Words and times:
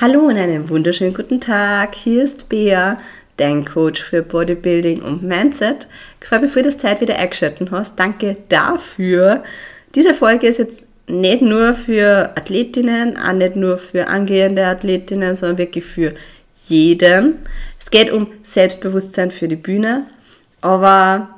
Hallo 0.00 0.22
und 0.22 0.36
einen 0.36 0.68
wunderschönen 0.70 1.14
guten 1.14 1.40
Tag. 1.40 1.94
Hier 1.94 2.24
ist 2.24 2.48
Bea, 2.48 2.98
dein 3.36 3.64
Coach 3.64 4.02
für 4.02 4.22
Bodybuilding 4.22 5.00
und 5.00 5.22
Mindset. 5.22 5.86
Ich 6.20 6.26
freue 6.26 6.40
mich, 6.40 6.50
für 6.50 6.62
das 6.62 6.78
Zeit 6.78 7.00
wieder 7.00 7.16
eingeschaltet 7.16 7.70
hast. 7.70 7.96
Danke 7.96 8.38
dafür. 8.48 9.44
Diese 9.94 10.12
Folge 10.12 10.48
ist 10.48 10.58
jetzt 10.58 10.88
nicht 11.06 11.42
nur 11.42 11.76
für 11.76 12.30
Athletinnen, 12.36 13.16
auch 13.16 13.34
nicht 13.34 13.54
nur 13.54 13.78
für 13.78 14.08
angehende 14.08 14.66
Athletinnen, 14.66 15.36
sondern 15.36 15.58
wirklich 15.58 15.84
für 15.84 16.12
jeden. 16.66 17.46
Es 17.78 17.88
geht 17.88 18.10
um 18.10 18.32
Selbstbewusstsein 18.42 19.30
für 19.30 19.46
die 19.46 19.54
Bühne, 19.54 20.06
aber 20.60 21.33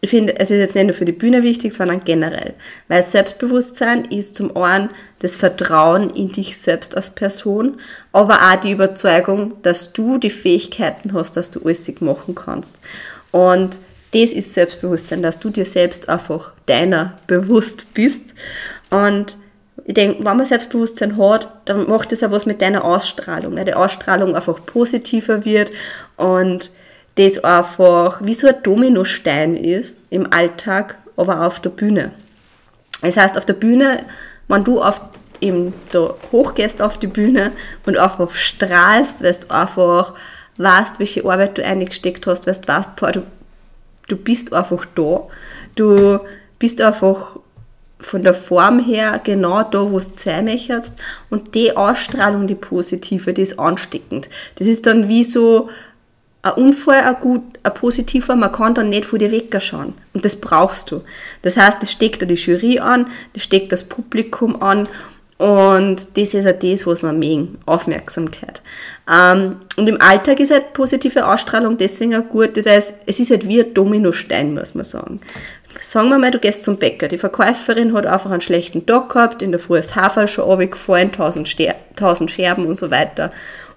ich 0.00 0.10
finde, 0.10 0.38
es 0.38 0.50
ist 0.50 0.58
jetzt 0.58 0.74
nicht 0.74 0.86
nur 0.86 0.94
für 0.94 1.04
die 1.04 1.12
Bühne 1.12 1.42
wichtig, 1.42 1.72
sondern 1.72 2.04
generell. 2.04 2.54
Weil 2.88 3.02
Selbstbewusstsein 3.02 4.04
ist 4.04 4.34
zum 4.34 4.56
einen 4.56 4.90
das 5.20 5.36
Vertrauen 5.36 6.10
in 6.10 6.30
dich 6.30 6.58
selbst 6.58 6.96
als 6.96 7.10
Person, 7.10 7.80
aber 8.12 8.34
auch 8.34 8.60
die 8.60 8.72
Überzeugung, 8.72 9.54
dass 9.62 9.92
du 9.92 10.18
die 10.18 10.30
Fähigkeiten 10.30 11.14
hast, 11.14 11.36
dass 11.36 11.50
du 11.50 11.60
alles 11.64 11.90
machen 12.00 12.34
kannst. 12.34 12.80
Und 13.32 13.78
das 14.12 14.32
ist 14.32 14.54
Selbstbewusstsein, 14.54 15.22
dass 15.22 15.40
du 15.40 15.50
dir 15.50 15.64
selbst 15.64 16.08
einfach 16.08 16.52
deiner 16.66 17.18
bewusst 17.26 17.92
bist. 17.94 18.34
Und 18.90 19.36
ich 19.86 19.94
denke, 19.94 20.24
wenn 20.24 20.36
man 20.36 20.46
Selbstbewusstsein 20.46 21.16
hat, 21.16 21.48
dann 21.64 21.88
macht 21.88 22.12
das 22.12 22.22
auch 22.22 22.30
was 22.30 22.46
mit 22.46 22.60
deiner 22.60 22.84
Ausstrahlung, 22.84 23.56
weil 23.56 23.64
die 23.64 23.74
Ausstrahlung 23.74 24.34
einfach 24.34 24.64
positiver 24.66 25.44
wird 25.44 25.70
und 26.16 26.70
das 27.16 27.42
einfach 27.42 28.20
wie 28.22 28.34
so 28.34 28.46
ein 28.46 28.62
Dominostein 28.62 29.56
ist 29.56 29.98
im 30.10 30.32
Alltag, 30.32 30.96
aber 31.16 31.46
auf 31.46 31.60
der 31.60 31.70
Bühne. 31.70 32.12
Das 33.02 33.16
heißt, 33.16 33.36
auf 33.36 33.44
der 33.44 33.54
Bühne, 33.54 34.04
wenn 34.48 34.64
du 34.64 34.82
auf, 34.82 35.00
eben 35.40 35.74
da 35.92 36.14
hochgehst 36.32 36.82
auf 36.82 36.98
die 36.98 37.06
Bühne 37.06 37.52
und 37.84 37.96
einfach 37.96 38.32
strahlst, 38.34 39.22
weil 39.22 39.34
du 39.34 39.50
einfach 39.50 40.14
weißt, 40.58 40.98
welche 40.98 41.24
Arbeit 41.24 41.58
du 41.58 41.64
eingesteckt 41.64 42.26
hast, 42.26 42.46
weil 42.46 42.54
du 42.54 42.68
weißt, 42.68 42.90
du, 42.96 43.22
du 44.08 44.16
bist 44.16 44.52
einfach 44.52 44.86
da. 44.94 45.26
Du 45.74 46.20
bist 46.58 46.80
einfach 46.80 47.38
von 47.98 48.22
der 48.22 48.34
Form 48.34 48.78
her 48.78 49.20
genau 49.24 49.62
da, 49.62 49.90
wo 49.90 49.98
du 49.98 50.04
sein 50.16 50.44
möchtest. 50.44 50.94
Und 51.30 51.54
die 51.54 51.76
Ausstrahlung, 51.76 52.46
die 52.46 52.54
positive, 52.54 53.32
die 53.32 53.42
ist 53.42 53.58
ansteckend. 53.58 54.28
Das 54.56 54.66
ist 54.66 54.86
dann 54.86 55.08
wie 55.08 55.24
so 55.24 55.70
ein 56.46 56.62
Unfall, 56.62 57.00
ein, 57.00 57.16
gut, 57.20 57.42
ein 57.62 57.74
positiver, 57.74 58.36
man 58.36 58.52
kann 58.52 58.74
dann 58.74 58.90
nicht 58.90 59.06
von 59.06 59.18
dir 59.18 59.30
wegschauen. 59.30 59.94
Und 60.14 60.24
das 60.24 60.36
brauchst 60.36 60.90
du. 60.90 61.02
Das 61.42 61.56
heißt, 61.56 61.82
das 61.82 61.92
steckt 61.92 62.22
dir 62.22 62.26
die 62.26 62.34
Jury 62.34 62.78
an, 62.78 63.06
das 63.32 63.42
steckt 63.42 63.72
das 63.72 63.84
Publikum 63.84 64.62
an 64.62 64.88
und 65.38 66.16
das 66.16 66.32
ist 66.32 66.46
auch 66.46 66.58
das, 66.58 66.86
was 66.86 67.02
wir 67.02 67.12
mögen, 67.12 67.58
Aufmerksamkeit. 67.66 68.62
Ähm, 69.12 69.56
und 69.76 69.86
im 69.86 70.00
Alltag 70.00 70.40
ist 70.40 70.50
halt 70.50 70.72
positive 70.72 71.26
Ausstrahlung 71.26 71.76
deswegen 71.76 72.14
auch 72.14 72.28
gut, 72.28 72.56
weil 72.64 72.78
es, 72.78 72.94
es 73.04 73.20
ist 73.20 73.30
halt 73.30 73.46
wie 73.46 73.60
ein 73.62 73.74
Dominostein, 73.74 74.54
muss 74.54 74.74
man 74.74 74.84
sagen. 74.84 75.20
Sagen 75.78 76.08
wir 76.08 76.18
mal, 76.18 76.30
du 76.30 76.38
gehst 76.38 76.64
zum 76.64 76.78
Bäcker. 76.78 77.08
Die 77.08 77.18
Verkäuferin 77.18 77.92
hat 77.92 78.06
einfach 78.06 78.30
einen 78.30 78.40
schlechten 78.40 78.86
Tag 78.86 79.10
gehabt, 79.10 79.42
in 79.42 79.50
der 79.50 79.60
Früh 79.60 79.78
ist 79.78 79.94
Hafer 79.94 80.26
schon 80.26 80.44
runtergefallen, 80.44 81.12
tausend, 81.12 81.54
tausend 81.96 82.30
Scherben 82.30 82.64
und 82.64 82.78
so 82.78 82.90
weiter. 82.90 83.30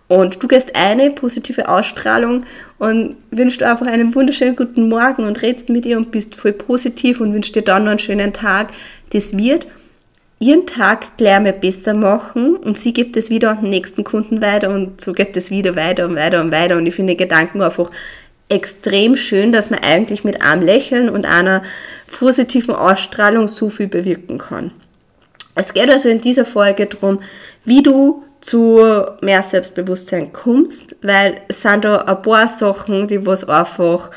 Und 0.09 0.41
du 0.41 0.47
gehst 0.47 0.75
eine 0.75 1.11
positive 1.11 1.69
Ausstrahlung 1.69 2.43
und 2.79 3.15
wünschst 3.29 3.61
einfach 3.61 3.85
einen 3.85 4.15
wunderschönen 4.15 4.55
guten 4.55 4.89
Morgen 4.89 5.23
und 5.23 5.43
redst 5.43 5.69
mit 5.69 5.85
ihr 5.85 5.97
und 5.97 6.09
bist 6.09 6.35
voll 6.35 6.51
positiv 6.51 7.21
und 7.21 7.31
wünschst 7.31 7.55
dir 7.55 7.61
dann 7.61 7.83
noch 7.83 7.91
einen 7.91 7.99
schönen 7.99 8.33
Tag. 8.33 8.73
Das 9.11 9.37
wird 9.37 9.67
ihren 10.39 10.65
Tag 10.65 11.15
gleich 11.17 11.39
mehr 11.39 11.53
besser 11.53 11.93
machen 11.93 12.55
und 12.55 12.75
sie 12.75 12.91
gibt 12.91 13.17
es 13.17 13.29
wieder 13.29 13.51
an 13.51 13.61
den 13.61 13.69
nächsten 13.69 14.03
Kunden 14.03 14.41
weiter 14.41 14.71
und 14.71 14.99
so 14.99 15.13
geht 15.13 15.37
es 15.37 15.51
wieder 15.51 15.75
weiter 15.75 16.05
und 16.05 16.15
weiter 16.15 16.41
und 16.41 16.51
weiter. 16.51 16.77
Und 16.77 16.87
ich 16.87 16.95
finde 16.95 17.15
Gedanken 17.15 17.61
einfach 17.61 17.91
extrem 18.49 19.15
schön, 19.15 19.51
dass 19.51 19.69
man 19.69 19.81
eigentlich 19.83 20.23
mit 20.23 20.41
einem 20.41 20.63
Lächeln 20.63 21.09
und 21.11 21.27
einer 21.27 21.61
positiven 22.17 22.73
Ausstrahlung 22.73 23.47
so 23.47 23.69
viel 23.69 23.87
bewirken 23.87 24.39
kann. 24.39 24.71
Es 25.53 25.73
geht 25.73 25.91
also 25.91 26.09
in 26.09 26.19
dieser 26.19 26.45
Folge 26.45 26.87
darum, 26.87 27.19
wie 27.63 27.83
du 27.83 28.23
zu 28.41 28.81
mehr 29.21 29.43
Selbstbewusstsein 29.43 30.31
kommst, 30.31 30.95
weil 31.01 31.41
es 31.47 31.61
sind 31.61 31.83
da 31.83 31.97
ein 31.97 32.21
paar 32.21 32.47
Sachen, 32.47 33.07
die 33.07 33.25
was 33.25 33.43
einfach, 33.47 34.11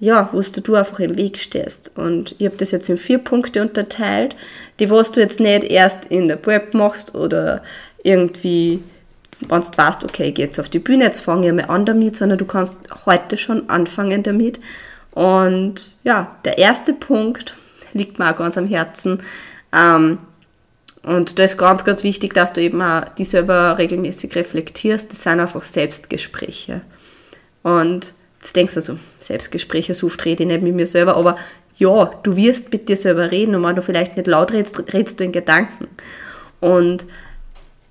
ja, 0.00 0.28
wo 0.32 0.40
du 0.40 0.74
einfach 0.74 0.98
im 0.98 1.16
Weg 1.16 1.38
stehst. 1.38 1.92
Und 1.96 2.34
ich 2.38 2.46
habe 2.46 2.56
das 2.56 2.72
jetzt 2.72 2.88
in 2.88 2.98
vier 2.98 3.18
Punkte 3.18 3.62
unterteilt, 3.62 4.34
die 4.80 4.90
was 4.90 5.12
du 5.12 5.20
jetzt 5.20 5.40
nicht 5.40 5.64
erst 5.64 6.06
in 6.06 6.28
der 6.28 6.36
Prep 6.36 6.74
machst 6.74 7.14
oder 7.14 7.62
irgendwie, 8.02 8.82
wenn 9.40 9.62
du 9.62 9.68
weißt, 9.76 10.04
okay, 10.04 10.28
ich 10.28 10.34
gehe 10.34 10.46
jetzt 10.46 10.58
auf 10.58 10.68
die 10.68 10.80
Bühne, 10.80 11.04
jetzt 11.04 11.20
fange 11.20 11.46
ich 11.46 11.52
mal 11.52 11.66
an 11.66 11.86
damit, 11.86 12.16
sondern 12.16 12.38
du 12.38 12.44
kannst 12.44 12.78
heute 13.06 13.36
schon 13.36 13.68
anfangen 13.70 14.22
damit. 14.22 14.58
Und 15.12 15.92
ja, 16.02 16.36
der 16.44 16.58
erste 16.58 16.92
Punkt 16.92 17.54
liegt 17.92 18.18
mir 18.18 18.30
auch 18.32 18.36
ganz 18.36 18.58
am 18.58 18.66
Herzen. 18.66 19.22
Ähm, 19.72 20.18
und 21.04 21.38
da 21.38 21.44
ist 21.44 21.58
ganz, 21.58 21.84
ganz 21.84 22.02
wichtig, 22.02 22.34
dass 22.34 22.52
du 22.52 22.62
eben 22.62 22.80
auch 22.80 23.04
die 23.18 23.24
selber 23.24 23.76
regelmäßig 23.76 24.34
reflektierst. 24.36 25.12
Das 25.12 25.22
sind 25.22 25.38
einfach 25.38 25.64
Selbstgespräche. 25.64 26.80
Und 27.62 28.14
jetzt 28.40 28.56
denkst 28.56 28.74
du 28.74 28.80
so, 28.80 28.98
Selbstgespräche, 29.20 29.94
so 29.94 30.06
oft 30.06 30.24
rede 30.24 30.42
ich 30.42 30.48
nicht 30.48 30.62
mit 30.62 30.74
mir 30.74 30.86
selber, 30.86 31.16
aber 31.16 31.36
ja, 31.76 32.10
du 32.22 32.36
wirst 32.36 32.72
mit 32.72 32.88
dir 32.88 32.96
selber 32.96 33.30
reden 33.30 33.54
und 33.54 33.64
wenn 33.64 33.76
du 33.76 33.82
vielleicht 33.82 34.16
nicht 34.16 34.26
laut 34.28 34.52
redest, 34.52 34.78
redest 34.92 35.20
du 35.20 35.24
in 35.24 35.32
Gedanken. 35.32 35.88
Und 36.60 37.04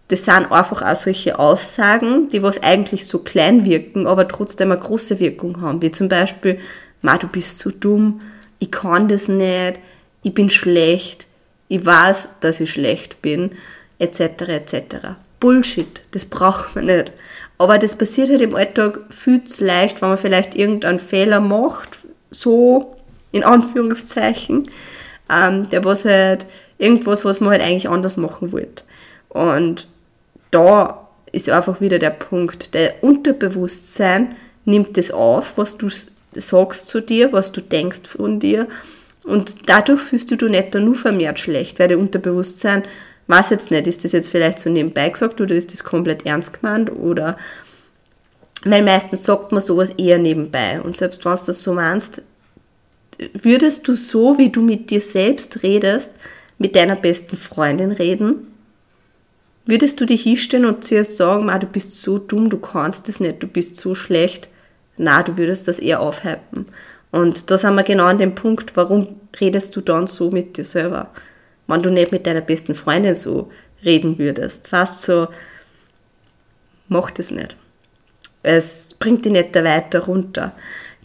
das 0.07 0.25
sind 0.25 0.51
einfach 0.51 0.81
auch 0.81 0.95
solche 0.95 1.37
Aussagen, 1.37 2.29
die 2.29 2.41
was 2.41 2.61
eigentlich 2.63 3.05
so 3.05 3.19
klein 3.19 3.65
wirken, 3.65 4.07
aber 4.07 4.27
trotzdem 4.27 4.71
eine 4.71 4.79
große 4.79 5.19
Wirkung 5.19 5.61
haben. 5.61 5.81
Wie 5.81 5.91
zum 5.91 6.09
Beispiel, 6.09 6.59
Ma, 7.01 7.17
du 7.17 7.27
bist 7.27 7.59
zu 7.59 7.71
dumm, 7.71 8.21
ich 8.59 8.71
kann 8.71 9.07
das 9.07 9.27
nicht, 9.27 9.79
ich 10.23 10.33
bin 10.33 10.49
schlecht, 10.49 11.27
ich 11.73 11.83
weiß, 11.83 12.29
dass 12.41 12.59
ich 12.59 12.71
schlecht 12.71 13.23
bin, 13.23 13.49
etc. 13.97 14.19
etc. 14.47 14.75
Bullshit, 15.39 16.03
das 16.11 16.25
braucht 16.25 16.75
man 16.75 16.85
nicht. 16.85 17.11
Aber 17.57 17.79
das 17.79 17.95
passiert 17.95 18.29
halt 18.29 18.41
im 18.41 18.55
Alltag 18.55 18.99
viel 19.09 19.43
zu 19.43 19.65
leicht, 19.65 19.99
wenn 19.99 20.09
man 20.09 20.19
vielleicht 20.19 20.53
irgendeinen 20.53 20.99
Fehler 20.99 21.39
macht, 21.39 21.97
so 22.29 22.95
in 23.31 23.43
Anführungszeichen, 23.43 24.69
ähm, 25.31 25.67
der 25.69 25.83
was 25.83 26.05
halt 26.05 26.45
irgendwas, 26.77 27.25
was 27.25 27.39
man 27.39 27.49
halt 27.49 27.63
eigentlich 27.63 27.89
anders 27.89 28.17
machen 28.17 28.51
wollte. 28.51 28.83
Und 29.29 29.87
da 30.51 31.07
ist 31.31 31.49
einfach 31.49 31.81
wieder 31.81 31.97
der 31.97 32.11
Punkt, 32.11 32.75
der 32.75 33.03
Unterbewusstsein 33.03 34.35
nimmt 34.65 34.95
das 34.95 35.09
auf, 35.09 35.53
was 35.55 35.77
du 35.79 35.89
sagst 36.33 36.87
zu 36.87 37.01
dir, 37.01 37.33
was 37.33 37.51
du 37.51 37.61
denkst 37.61 38.01
von 38.05 38.39
dir 38.39 38.67
und 39.23 39.55
dadurch 39.67 40.01
fühlst 40.01 40.31
du 40.31 40.35
dich 40.35 40.49
nicht 40.49 40.73
nur 40.75 40.95
vermehrt 40.95 41.39
schlecht, 41.39 41.79
weil 41.79 41.87
der 41.87 41.99
Unterbewusstsein 41.99 42.83
weiß 43.27 43.51
jetzt 43.51 43.71
nicht, 43.71 43.87
ist 43.87 44.03
das 44.03 44.11
jetzt 44.11 44.29
vielleicht 44.29 44.59
so 44.59 44.69
nebenbei 44.69 45.09
gesagt 45.09 45.39
oder 45.39 45.55
ist 45.55 45.71
das 45.71 45.83
komplett 45.83 46.25
ernst 46.25 46.59
gemeint 46.59 46.91
oder 46.91 47.37
weil 48.65 48.83
meistens 48.83 49.23
sagt 49.23 49.51
man 49.51 49.61
sowas 49.61 49.91
eher 49.91 50.17
nebenbei 50.17 50.81
und 50.81 50.95
selbst 50.95 51.25
wenn 51.25 51.35
du 51.35 51.45
das 51.45 51.63
so 51.63 51.73
meinst, 51.73 52.21
würdest 53.33 53.87
du 53.87 53.95
so, 53.95 54.37
wie 54.37 54.49
du 54.49 54.61
mit 54.61 54.89
dir 54.89 55.01
selbst 55.01 55.63
redest, 55.63 56.11
mit 56.57 56.75
deiner 56.75 56.95
besten 56.95 57.37
Freundin 57.37 57.91
reden? 57.91 58.47
Würdest 59.65 60.01
du 60.01 60.05
dich 60.05 60.23
hinstellen 60.23 60.65
und 60.65 60.83
zu 60.83 60.95
ihr 60.95 61.05
sagen, 61.05 61.47
du 61.47 61.67
bist 61.67 62.01
so 62.01 62.17
dumm, 62.17 62.49
du 62.49 62.57
kannst 62.57 63.07
das 63.07 63.19
nicht, 63.19 63.41
du 63.41 63.47
bist 63.47 63.77
so 63.77 63.95
schlecht? 63.95 64.49
Na, 64.97 65.23
du 65.23 65.37
würdest 65.37 65.67
das 65.67 65.79
eher 65.79 66.01
aufhypen. 66.01 66.67
Und 67.13 67.51
da 67.51 67.59
sind 67.59 67.75
wir 67.75 67.83
genau 67.83 68.05
an 68.05 68.17
dem 68.17 68.33
Punkt, 68.33 68.75
warum 68.75 69.19
redest 69.39 69.75
du 69.75 69.81
dann 69.81 70.07
so 70.07 70.31
mit 70.31 70.57
dir 70.57 70.65
selber? 70.65 71.11
Wenn 71.67 71.83
du 71.83 71.91
nicht 71.91 72.11
mit 72.11 72.25
deiner 72.25 72.41
besten 72.41 72.73
Freundin 72.73 73.13
so 73.13 73.51
reden 73.85 74.17
würdest. 74.17 74.69
Fast 74.69 75.03
so, 75.03 75.27
mach 76.87 77.11
das 77.11 77.29
nicht. 77.29 77.55
Es 78.41 78.95
bringt 78.97 79.25
dich 79.25 79.31
nicht 79.31 79.55
da 79.55 79.63
weiter 79.63 80.05
runter. 80.05 80.53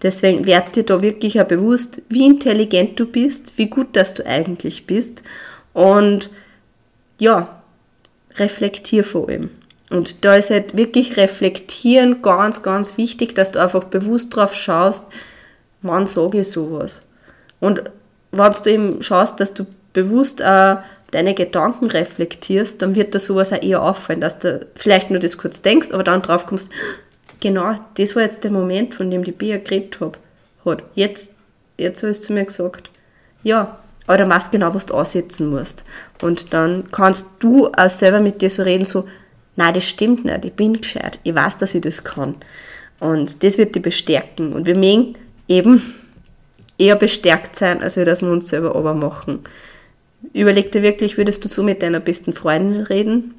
Deswegen 0.01 0.47
werd 0.47 0.77
dir 0.77 0.85
da 0.85 1.03
wirklich 1.03 1.43
auch 1.43 1.47
bewusst, 1.47 2.01
wie 2.09 2.25
intelligent 2.25 2.99
du 2.99 3.05
bist, 3.05 3.59
wie 3.59 3.67
gut 3.67 3.95
dass 3.95 4.15
du 4.15 4.25
eigentlich 4.25 4.87
bist 4.87 5.23
und 5.75 6.31
ja, 7.19 7.63
reflektier 8.37 9.05
vor 9.05 9.29
allem. 9.29 9.51
Und 9.91 10.25
da 10.25 10.37
ist 10.37 10.49
halt 10.49 10.75
wirklich 10.75 11.19
reflektieren 11.19 12.23
ganz, 12.23 12.63
ganz 12.63 12.97
wichtig, 12.97 13.35
dass 13.35 13.53
du 13.53 13.59
einfach 13.59 13.85
bewusst 13.85 14.35
drauf 14.35 14.55
schaust, 14.55 15.05
wann 15.83 16.07
sage 16.07 16.41
ich 16.41 16.51
sowas? 16.51 17.03
Und 17.61 17.83
wenn 18.31 18.53
du 18.53 18.71
eben 18.71 19.03
schaust, 19.03 19.41
dass 19.41 19.55
du 19.55 19.67
bewusst 19.93 20.43
auch 20.43 20.79
deine 21.11 21.35
Gedanken 21.35 21.87
reflektierst, 21.87 22.83
dann 22.83 22.95
wird 22.95 23.15
dir 23.15 23.19
sowas 23.19 23.53
auch 23.53 23.63
eher 23.63 23.83
auffallen, 23.83 24.21
dass 24.21 24.39
du 24.39 24.67
vielleicht 24.75 25.11
nur 25.11 25.21
das 25.21 25.39
kurz 25.39 25.63
denkst, 25.63 25.93
aber 25.93 26.05
dann 26.05 26.23
drauf 26.23 26.47
kommst, 26.47 26.71
genau, 27.41 27.75
das 27.97 28.15
war 28.15 28.23
jetzt 28.23 28.45
der 28.45 28.53
Moment, 28.53 28.95
von 28.95 29.11
dem 29.11 29.23
die 29.23 29.33
Bea 29.33 29.59
geredet 29.59 30.01
hat. 30.01 30.19
hat. 30.65 30.83
Jetzt, 30.95 31.35
jetzt 31.79 32.03
hat 32.03 32.11
es 32.11 32.23
zu 32.23 32.33
mir 32.33 32.45
gesagt. 32.45 32.91
Ja, 33.43 33.79
aber 34.07 34.19
dann 34.19 34.31
weißt 34.31 34.49
du 34.49 34.59
genau, 34.59 34.75
was 34.75 34.87
du 34.87 34.95
aussetzen 34.95 35.49
musst. 35.51 35.85
Und 36.21 36.53
dann 36.53 36.91
kannst 36.91 37.27
du 37.41 37.69
auch 37.69 37.91
selber 37.91 38.21
mit 38.21 38.43
dir 38.43 38.51
so 38.51 38.63
reden, 38.63 38.85
so, 38.85 39.07
nein, 39.57 39.75
das 39.75 39.85
stimmt 39.85 40.25
nicht, 40.25 40.45
ich 40.45 40.53
bin 40.53 40.81
gescheit, 40.81 41.19
ich 41.23 41.35
weiß, 41.35 41.57
dass 41.59 41.75
ich 41.75 41.83
das 41.83 42.05
kann. 42.05 42.37
Und 43.01 43.43
das 43.43 43.59
wird 43.59 43.75
dich 43.75 43.83
bestärken. 43.83 44.53
Und 44.53 44.67
wir 44.67 44.77
mögen 44.77 45.15
eben 45.49 45.83
eher 46.79 46.97
bestärkt 46.97 47.57
sein, 47.57 47.83
als 47.83 47.97
wir 47.97 48.05
das 48.05 48.23
wir 48.23 48.31
uns 48.31 48.49
selber 48.49 48.77
aber 48.77 48.95
machen. 48.95 49.41
Überleg 50.33 50.73
dir 50.73 50.83
wirklich, 50.83 51.17
würdest 51.17 51.45
du 51.45 51.49
so 51.49 51.63
mit 51.63 51.83
deiner 51.83 52.01
besten 52.01 52.33
Freundin 52.33 52.83
reden? 52.83 53.35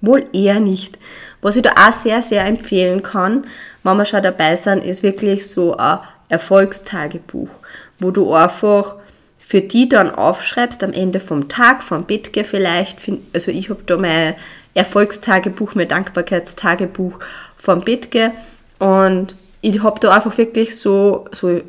Wohl 0.00 0.24
eher 0.32 0.60
nicht. 0.60 0.98
Was 1.40 1.56
ich 1.56 1.62
da 1.62 1.72
auch 1.76 1.92
sehr, 1.92 2.22
sehr 2.22 2.44
empfehlen 2.46 3.02
kann, 3.02 3.46
wenn 3.82 3.96
wir 3.96 4.04
schon 4.04 4.22
dabei 4.22 4.56
sind, 4.56 4.84
ist 4.84 5.02
wirklich 5.02 5.46
so 5.46 5.76
ein 5.76 5.98
Erfolgstagebuch, 6.28 7.50
wo 7.98 8.10
du 8.10 8.32
einfach 8.32 8.96
für 9.38 9.60
die 9.60 9.88
dann 9.88 10.10
aufschreibst 10.10 10.82
am 10.82 10.92
Ende 10.92 11.20
vom 11.20 11.48
Tag, 11.48 11.82
vom 11.82 12.04
Bettge 12.04 12.44
vielleicht. 12.44 12.98
Also 13.34 13.50
ich 13.50 13.68
habe 13.68 13.82
da 13.86 13.96
mein 13.96 14.34
Erfolgstagebuch, 14.74 15.74
mein 15.74 15.88
Dankbarkeitstagebuch 15.88 17.18
vom 17.58 17.82
Bettge 17.82 18.32
und 18.78 19.36
ich 19.62 19.82
habe 19.82 19.98
da 20.00 20.10
einfach 20.10 20.36
wirklich 20.36 20.76
so, 20.78 21.24
so 21.32 21.60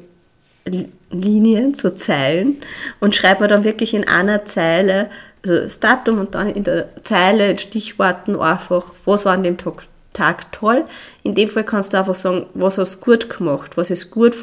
Linien, 1.11 1.73
so 1.75 1.91
Zeilen 1.91 2.57
und 2.99 3.15
schreibe 3.15 3.43
mir 3.43 3.47
dann 3.47 3.63
wirklich 3.63 3.93
in 3.93 4.07
einer 4.07 4.45
Zeile 4.45 5.09
also 5.45 5.61
das 5.61 5.79
Datum 5.79 6.19
und 6.19 6.35
dann 6.35 6.49
in 6.49 6.63
der 6.63 6.87
Zeile 7.03 7.51
in 7.51 7.57
Stichworten 7.57 8.39
einfach, 8.39 8.93
was 9.05 9.25
war 9.25 9.33
an 9.33 9.43
dem 9.43 9.57
Tag, 9.57 9.83
Tag 10.13 10.51
toll. 10.51 10.85
In 11.23 11.35
dem 11.35 11.49
Fall 11.49 11.65
kannst 11.65 11.93
du 11.93 11.97
einfach 11.97 12.15
sagen, 12.15 12.45
was 12.53 12.77
hast 12.77 12.95
du 12.95 12.99
gut 13.01 13.29
gemacht, 13.29 13.75
was 13.75 13.89
ist 13.89 14.11
gut 14.11 14.35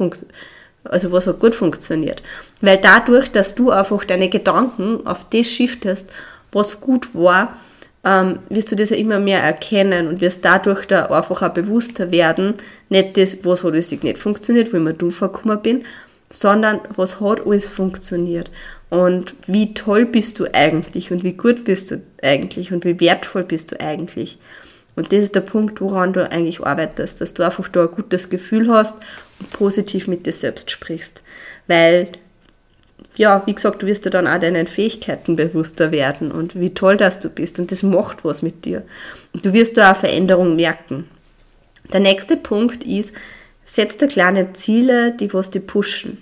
also 0.85 1.13
was 1.13 1.27
hat 1.27 1.41
gut 1.41 1.55
funktioniert. 1.55 2.23
Weil 2.61 2.79
dadurch, 2.79 3.31
dass 3.31 3.55
du 3.55 3.71
einfach 3.71 4.05
deine 4.05 4.29
Gedanken 4.29 5.07
auf 5.07 5.27
das 5.31 5.47
shiftest, 5.47 6.11
was 6.53 6.81
gut 6.81 7.15
war, 7.15 7.57
ähm, 8.05 8.39
wirst 8.49 8.73
du 8.73 8.77
das 8.77 8.91
ja 8.91 8.97
immer 8.97 9.19
mehr 9.19 9.43
erkennen 9.43 10.09
und 10.09 10.21
wirst 10.21 10.45
dadurch 10.45 10.87
da 10.87 11.07
einfach 11.07 11.43
auch 11.43 11.53
bewusster 11.53 12.11
werden, 12.11 12.55
nicht 12.89 13.17
das, 13.17 13.45
was 13.45 13.63
hat 13.63 13.73
alles 13.73 13.91
nicht 13.91 14.19
funktioniert, 14.19 14.73
wo 14.73 14.79
ich 14.79 14.83
mir 14.83 14.95
dumm 14.95 15.11
vorgekommen 15.11 15.61
bin, 15.61 15.85
sondern 16.31 16.81
was 16.97 17.21
hat 17.21 17.47
alles 17.47 17.67
funktioniert 17.67 18.51
und 18.89 19.35
wie 19.47 19.75
toll 19.75 20.07
bist 20.07 20.39
du 20.39 20.47
eigentlich 20.53 21.13
und 21.13 21.25
wie 21.25 21.33
gut 21.33 21.65
bist 21.65 21.91
du 21.91 22.03
eigentlich 22.23 22.73
und 22.73 22.85
wie 22.85 23.01
wertvoll 23.01 23.45
bist 23.45 23.73
du 23.73 23.81
eigentlich. 23.81 24.39
Und 24.97 25.13
das 25.13 25.21
ist 25.21 25.35
der 25.35 25.41
Punkt, 25.41 25.81
woran 25.81 26.13
du 26.13 26.31
eigentlich 26.31 26.61
arbeitest, 26.61 27.21
dass 27.21 27.35
du 27.35 27.45
einfach 27.45 27.69
da 27.69 27.83
ein 27.83 27.91
gutes 27.91 28.29
Gefühl 28.29 28.71
hast 28.71 28.97
und 29.39 29.51
positiv 29.51 30.09
mit 30.09 30.27
dir 30.27 30.33
selbst 30.33 30.71
sprichst. 30.71 31.23
Weil, 31.69 32.09
ja, 33.17 33.43
wie 33.47 33.55
gesagt, 33.55 33.83
du 33.83 33.87
wirst 33.87 34.05
dir 34.05 34.11
dann 34.11 34.27
auch 34.27 34.39
deinen 34.39 34.67
Fähigkeiten 34.67 35.37
bewusster 35.37 35.91
werden 35.91 36.31
und 36.31 36.59
wie 36.59 36.75
toll 36.75 36.97
dass 36.97 37.21
du 37.21 37.29
bist 37.29 37.59
und 37.59 37.71
das 37.73 37.83
macht 37.83 38.25
was 38.25 38.43
mit 38.43 38.65
dir. 38.65 38.83
Und 39.33 39.45
du 39.45 39.53
wirst 39.53 39.77
da 39.77 39.93
auch 39.93 39.97
Veränderung 39.97 40.57
merken. 40.57 41.09
Der 41.93 42.01
nächste 42.01 42.37
Punkt 42.37 42.85
ist, 42.85 43.13
setz 43.65 43.97
dir 43.97 44.09
kleine 44.09 44.53
Ziele, 44.53 45.13
die 45.13 45.33
was 45.33 45.51
dich 45.51 45.67
pushen. 45.67 46.19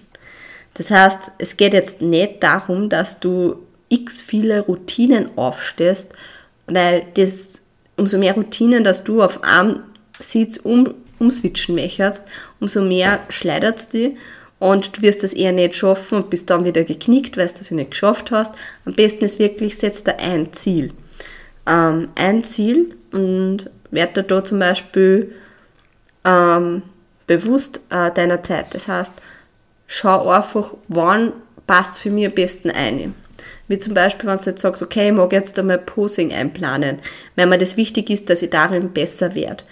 Das 0.74 0.90
heißt, 0.90 1.32
es 1.38 1.56
geht 1.56 1.74
jetzt 1.74 2.00
nicht 2.00 2.42
darum, 2.42 2.88
dass 2.88 3.20
du 3.20 3.56
x 3.88 4.22
viele 4.22 4.60
Routinen 4.60 5.30
aufstehst, 5.36 6.12
weil 6.66 7.06
das, 7.14 7.62
umso 7.96 8.18
mehr 8.18 8.34
Routinen, 8.34 8.84
dass 8.84 9.04
du 9.04 9.22
auf 9.22 9.42
einem 9.42 9.80
Sitz 10.18 10.56
um, 10.58 10.94
umswitchen 11.18 11.74
möchtest, 11.74 12.24
umso 12.60 12.82
mehr 12.82 13.20
schleudert 13.28 13.78
es 13.78 13.88
dich 13.88 14.12
und 14.58 14.96
du 14.96 15.02
wirst 15.02 15.22
das 15.22 15.32
eher 15.32 15.52
nicht 15.52 15.76
schaffen 15.76 16.18
und 16.18 16.30
bist 16.30 16.50
dann 16.50 16.64
wieder 16.64 16.84
geknickt, 16.84 17.36
weil 17.36 17.46
du 17.46 17.54
das 17.58 17.70
nicht 17.70 17.92
geschafft 17.92 18.30
hast. 18.30 18.54
Am 18.84 18.94
besten 18.94 19.24
ist 19.24 19.38
wirklich, 19.38 19.78
setz 19.78 20.02
dir 20.02 20.18
ein 20.18 20.52
Ziel. 20.52 20.92
Ähm, 21.66 22.08
ein 22.16 22.44
Ziel 22.44 22.96
und 23.12 23.70
werde 23.90 24.22
da 24.22 24.44
zum 24.44 24.58
Beispiel 24.58 25.34
ähm, 26.24 26.82
bewusst 27.26 27.80
äh, 27.90 28.10
deiner 28.10 28.42
Zeit. 28.42 28.74
Das 28.74 28.88
heißt, 28.88 29.14
schau 29.86 30.28
einfach, 30.28 30.74
wann 30.88 31.32
passt 31.66 31.98
für 31.98 32.10
mich 32.10 32.26
am 32.26 32.32
besten 32.32 32.70
ein. 32.70 33.14
Wie 33.68 33.78
zum 33.78 33.94
Beispiel, 33.94 34.28
wenn 34.28 34.38
du 34.38 34.44
jetzt 34.44 34.62
sagst, 34.62 34.82
okay, 34.82 35.08
ich 35.08 35.14
mag 35.14 35.30
jetzt 35.32 35.58
einmal 35.58 35.78
Posing 35.78 36.32
einplanen, 36.32 36.98
weil 37.36 37.46
mir 37.46 37.58
das 37.58 37.76
wichtig 37.76 38.10
ist, 38.10 38.30
dass 38.30 38.42
ich 38.42 38.50
darin 38.50 38.92
besser 38.92 39.34
werde. 39.34 39.64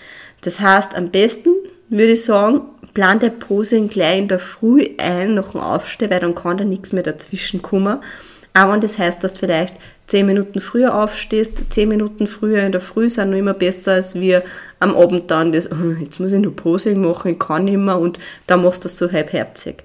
Das 0.43 0.61
heißt, 0.61 0.95
am 0.95 1.11
besten 1.11 1.55
würde 1.89 2.13
ich 2.13 2.25
sagen, 2.25 2.63
plan 2.95 3.19
der 3.19 3.31
Posing 3.31 3.89
gleich 3.89 4.19
in 4.19 4.29
der 4.29 4.39
Früh 4.39 4.89
ein, 4.99 5.35
nach 5.35 5.53
dem 5.53 5.61
Aufstehen, 5.61 6.11
weil 6.11 6.21
dann 6.21 6.35
kann 6.35 6.57
da 6.57 6.65
nichts 6.65 6.93
mehr 6.93 7.03
dazwischen 7.03 7.63
kommen. 7.63 7.99
Auch 8.55 8.73
wenn 8.73 8.81
das 8.81 8.99
heißt, 8.99 9.23
dass 9.23 9.35
du 9.35 9.41
vielleicht 9.41 9.75
10 10.07 10.25
Minuten 10.25 10.61
früher 10.61 10.95
aufstehst, 10.95 11.63
10 11.69 11.89
Minuten 11.89 12.27
früher 12.27 12.63
in 12.63 12.73
der 12.73 12.81
Früh 12.81 13.11
sind 13.11 13.31
noch 13.31 13.37
immer 13.37 13.53
besser, 13.53 13.93
als 13.93 14.15
wir 14.15 14.45
am 14.81 14.97
Abend 14.97 15.31
dann 15.31 15.53
das, 15.53 15.71
oh, 15.71 15.93
jetzt 16.01 16.21
muss 16.21 16.33
ich 16.33 16.41
nur 16.41 16.57
Posing 16.57 17.01
machen, 17.03 17.33
ich 17.33 17.39
kann 17.39 17.65
nicht 17.65 17.77
mehr 17.77 17.99
und 17.99 18.19
da 18.47 18.57
machst 18.57 18.85
du 18.85 18.89
das 18.89 18.97
so 18.97 19.13
halbherzig. 19.13 19.83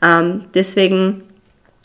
Ähm, 0.00 0.44
deswegen 0.54 1.24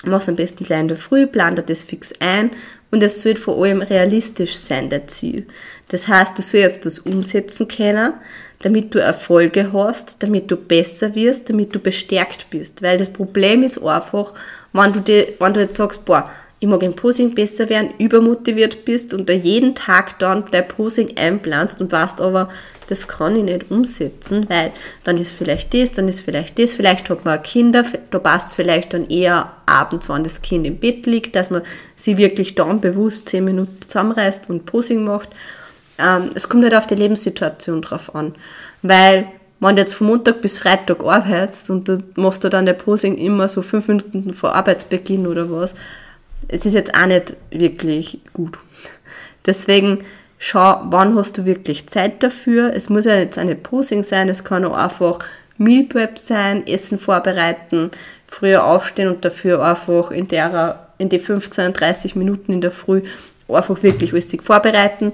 mach's 0.06 0.30
am 0.30 0.36
besten 0.36 0.64
gleich 0.64 0.82
in 0.82 0.88
der 0.88 0.98
Früh, 0.98 1.28
plan 1.28 1.56
dir 1.56 1.64
das 1.64 1.84
fix 1.84 2.14
ein 2.20 2.52
und 2.92 3.04
es 3.04 3.24
wird 3.26 3.40
vor 3.40 3.62
allem 3.64 3.82
realistisch 3.82 4.56
sein, 4.56 4.90
der 4.90 5.08
Ziel. 5.08 5.46
Das 5.90 6.08
heißt, 6.08 6.38
du 6.38 6.42
sollst 6.42 6.86
das 6.86 7.00
umsetzen 7.00 7.68
können, 7.68 8.14
damit 8.62 8.94
du 8.94 9.00
Erfolge 9.00 9.72
hast, 9.74 10.22
damit 10.22 10.52
du 10.52 10.56
besser 10.56 11.16
wirst, 11.16 11.50
damit 11.50 11.74
du 11.74 11.80
bestärkt 11.80 12.50
bist. 12.50 12.82
Weil 12.82 12.98
das 12.98 13.12
Problem 13.12 13.64
ist 13.64 13.82
einfach, 13.84 14.34
wenn 14.74 14.94
du, 14.94 15.00
dir, 15.00 15.28
wenn 15.40 15.54
du 15.54 15.62
jetzt 15.62 15.76
sagst, 15.76 16.06
boah, 16.06 16.30
mag 16.68 16.84
im 16.84 16.94
Posing 16.94 17.34
besser 17.36 17.70
werden, 17.70 17.94
übermotiviert 18.00 18.84
bist 18.84 19.14
und 19.14 19.30
da 19.30 19.34
jeden 19.34 19.76
Tag 19.76 20.20
dann 20.20 20.44
dein 20.52 20.68
Posing 20.68 21.18
einplanst 21.18 21.80
und 21.80 21.92
weißt 21.92 22.20
aber, 22.20 22.50
das 22.88 23.08
kann 23.08 23.36
ich 23.36 23.44
nicht 23.44 23.72
umsetzen, 23.72 24.50
weil 24.50 24.72
dann 25.04 25.18
ist 25.18 25.32
vielleicht 25.32 25.74
das, 25.74 25.92
dann 25.92 26.08
ist 26.08 26.22
vielleicht 26.22 26.60
das, 26.60 26.74
vielleicht 26.74 27.10
hat 27.10 27.24
man 27.24 27.42
Kinder, 27.44 27.86
da 28.12 28.20
passt 28.20 28.56
vielleicht 28.56 28.94
dann 28.94 29.08
eher 29.10 29.52
abends, 29.68 30.10
wenn 30.10 30.24
das 30.24 30.42
Kind 30.42 30.66
im 30.66 30.78
Bett 30.78 31.06
liegt, 31.06 31.36
dass 31.36 31.52
man 31.52 31.62
sie 31.96 32.18
wirklich 32.18 32.56
dann 32.56 32.82
bewusst 32.82 33.30
zehn 33.30 33.46
Minuten 33.46 33.78
zusammenreißt 33.88 34.50
und 34.50 34.66
Posing 34.66 35.04
macht. 35.06 35.30
Ähm, 35.98 36.32
es 36.34 36.50
kommt 36.50 36.64
halt 36.64 36.76
auf 36.76 36.88
die 36.88 36.96
Lebenssituation 36.96 37.82
drauf 37.84 38.14
an, 38.16 38.34
weil 38.82 39.28
wenn 39.60 39.76
du 39.76 39.82
jetzt 39.82 39.94
von 39.94 40.08
Montag 40.08 40.42
bis 40.42 40.58
Freitag 40.58 41.04
arbeitest 41.04 41.70
und 41.70 41.88
du 41.88 42.04
machst 42.16 42.44
da 42.44 42.50
dann 42.50 42.66
der 42.66 42.74
Posing 42.74 43.16
immer 43.18 43.48
so 43.48 43.62
fünf 43.62 43.88
Minuten 43.88 44.34
vor 44.34 44.56
Arbeitsbeginn 44.56 45.28
oder 45.28 45.52
was, 45.52 45.76
es 46.48 46.66
ist 46.66 46.74
jetzt 46.74 46.96
auch 46.96 47.06
nicht 47.06 47.36
wirklich 47.52 48.22
gut. 48.34 48.58
Deswegen 49.46 50.04
schau, 50.38 50.82
wann 50.86 51.16
hast 51.16 51.38
du 51.38 51.46
wirklich 51.46 51.88
Zeit 51.88 52.24
dafür. 52.24 52.74
Es 52.74 52.90
muss 52.90 53.06
ja 53.06 53.16
jetzt 53.16 53.38
eine 53.38 53.56
Posing 53.56 54.04
sein, 54.04 54.30
es 54.30 54.44
kann 54.44 54.66
auch 54.66 54.76
einfach 54.76 55.20
Meal 55.58 55.84
Prep 55.84 56.18
sein, 56.18 56.66
Essen 56.66 56.98
vorbereiten, 56.98 57.92
früher 58.28 58.64
aufstehen 58.64 59.10
und 59.10 59.26
dafür 59.26 59.64
einfach 59.64 60.12
in 60.12 60.28
der 60.28 60.88
in 60.98 61.10
die 61.10 61.20
15, 61.20 61.74
30 61.74 62.16
Minuten 62.16 62.54
in 62.54 62.62
der 62.62 62.72
Früh 62.72 63.04
einfach 63.48 63.82
wirklich 63.84 64.14
alles 64.14 64.36
vorbereiten. 64.44 65.14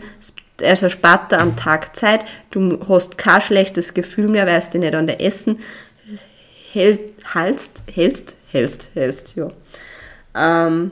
Also 0.64 0.90
spart 0.90 1.32
da 1.32 1.40
am 1.40 1.56
Tag 1.56 1.96
Zeit. 1.96 2.26
Du 2.50 2.80
hast 2.88 3.18
kein 3.18 3.42
schlechtes 3.42 3.94
Gefühl 3.94 4.28
mehr, 4.28 4.48
weil 4.48 4.64
du 4.72 4.80
nicht 4.80 4.96
an 4.96 5.08
der 5.08 5.22
Essen 5.22 5.60
hält, 6.72 7.02
hältst, 7.34 7.84
hältst, 7.94 8.36
hältst, 8.52 8.90
hältst, 8.94 9.36
ja. 9.36 9.48
Ähm, 10.36 10.92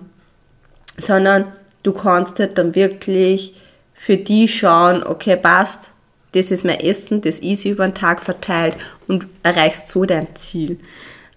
sondern 0.98 1.52
du 1.84 1.92
kannst 1.92 2.40
halt 2.40 2.58
dann 2.58 2.76
wirklich 2.76 3.54
für 3.94 4.18
die 4.18 4.48
schauen, 4.48 5.04
okay, 5.04 5.36
passt, 5.36 5.94
das 6.34 6.52
ist 6.52 6.66
mein 6.66 6.80
Essen, 6.80 7.22
das 7.22 7.40
ist 7.40 7.66
über 7.66 7.88
den 7.88 7.94
Tag 7.94 8.24
verteilt 8.24 8.76
und 9.08 9.28
erreichst 9.44 9.88
so 9.88 10.04
dein 10.06 10.36
Ziel. 10.36 10.80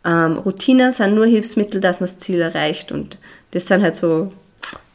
Ähm, 0.04 0.38
Routinen 0.38 0.92
sind 0.92 1.14
nur 1.14 1.26
Hilfsmittel, 1.26 1.80
dass 1.80 2.00
man 2.00 2.08
das 2.08 2.18
Ziel 2.18 2.40
erreicht 2.40 2.92
und 2.92 3.18
das 3.50 3.66
sind 3.66 3.82
halt 3.82 3.94
so 3.94 4.32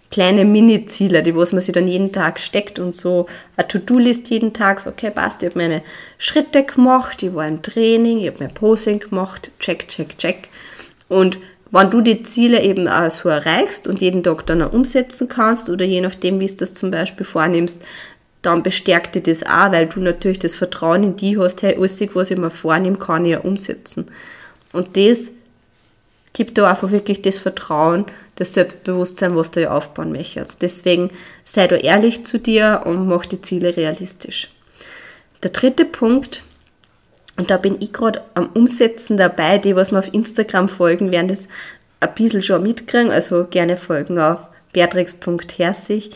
kleine 0.10 0.44
Mini-Ziele, 0.44 1.24
die 1.24 1.36
was 1.36 1.54
man 1.54 1.62
sich 1.62 1.74
dann 1.74 1.88
jeden 1.88 2.12
Tag 2.12 2.40
steckt 2.40 2.80
und 2.80 2.96
so 2.96 3.28
eine 3.56 3.68
To-Do-List 3.68 4.30
jeden 4.30 4.54
Tag, 4.54 4.82
so, 4.82 4.90
okay, 4.90 5.10
passt, 5.10 5.42
ich 5.42 5.50
habe 5.50 5.60
meine 5.60 5.82
Schritte 6.18 6.64
gemacht, 6.64 7.24
ich 7.24 7.34
war 7.34 7.48
im 7.48 7.62
Training, 7.62 8.20
ich 8.20 8.28
habe 8.28 8.40
mein 8.40 8.54
Posing 8.54 9.00
gemacht, 9.00 9.52
check, 9.60 9.88
check, 9.88 10.18
check. 10.18 10.50
Und 11.08 11.38
wenn 11.72 11.90
du 11.90 12.02
die 12.02 12.24
Ziele 12.24 12.62
eben 12.62 12.88
auch 12.88 13.10
so 13.10 13.30
erreichst 13.30 13.88
und 13.88 14.02
jeden 14.02 14.24
Tag 14.24 14.46
dann 14.46 14.62
auch 14.62 14.74
umsetzen 14.74 15.28
kannst 15.28 15.70
oder 15.70 15.86
je 15.86 16.02
nachdem, 16.02 16.40
wie 16.40 16.48
du 16.48 16.56
das 16.56 16.74
zum 16.74 16.92
Beispiel 16.92 17.26
vornimmst, 17.26 17.82
dann 18.42 18.64
bestärkt 18.64 19.16
dir 19.16 19.22
das 19.22 19.44
auch, 19.44 19.72
weil 19.72 19.86
du 19.88 20.00
natürlich 20.00 20.40
das 20.40 20.56
Vertrauen 20.56 21.04
in 21.04 21.16
die 21.16 21.38
hast, 21.38 21.62
hey, 21.62 21.76
alles, 21.78 22.02
was 22.14 22.32
ich 22.32 22.38
mir 22.38 22.50
vornehme, 22.50 22.98
kann 22.98 23.26
ich 23.26 23.32
ja 23.32 23.40
umsetzen. 23.40 24.08
Und 24.74 24.98
das 24.98 25.32
gibt 26.34 26.58
dir 26.58 26.68
einfach 26.68 26.92
wirklich 26.92 27.22
das 27.22 27.38
Vertrauen, 27.38 28.06
das 28.36 28.54
Selbstbewusstsein, 28.54 29.36
was 29.36 29.52
du 29.52 29.62
ja 29.62 29.72
aufbauen 29.72 30.12
möchtest. 30.12 30.62
Deswegen 30.62 31.12
sei 31.46 31.68
du 31.68 31.76
ehrlich 31.76 32.26
zu 32.26 32.40
dir 32.40 32.82
und 32.86 33.08
mach 33.08 33.26
die 33.26 33.42
Ziele 33.42 33.78
realistisch. 33.78 34.50
Der 35.44 35.52
dritte 35.52 35.86
Punkt 35.86 36.44
und 37.38 37.50
da 37.50 37.58
bin 37.58 37.78
ich 37.80 37.94
gerade 37.94 38.22
am 38.34 38.50
Umsetzen 38.54 39.18
dabei. 39.18 39.58
Die, 39.58 39.76
was 39.76 39.92
mir 39.92 40.00
auf 40.00 40.14
Instagram 40.14 40.70
folgen, 40.70 41.12
werden 41.12 41.28
das 41.28 41.48
ein 42.00 42.14
bisschen 42.14 42.44
schon 42.44 42.64
mitkriegen. 42.64 43.12
Also 43.12 43.46
gerne 43.50 43.78
folgen 43.78 44.20
auf 44.20 44.40
beatrix.herzig. 44.74 46.12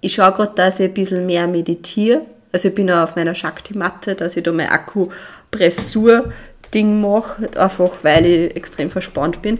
ich 0.00 0.14
schaue 0.14 0.32
gerade, 0.32 0.54
dass 0.54 0.80
ich 0.80 0.88
ein 0.88 0.94
bisschen 0.94 1.26
mehr 1.26 1.46
meditiere. 1.46 2.22
Also 2.52 2.68
ich 2.68 2.74
bin 2.74 2.90
auch 2.90 3.04
auf 3.04 3.16
meiner 3.16 3.34
Shakti-Matte, 3.34 4.14
dass 4.14 4.36
ich 4.36 4.42
da 4.42 4.52
mein 4.52 4.68
Akkupressur-Ding 4.68 7.00
mache, 7.00 7.48
einfach 7.58 7.96
weil 8.02 8.26
ich 8.26 8.54
extrem 8.56 8.90
verspannt 8.90 9.40
bin. 9.42 9.58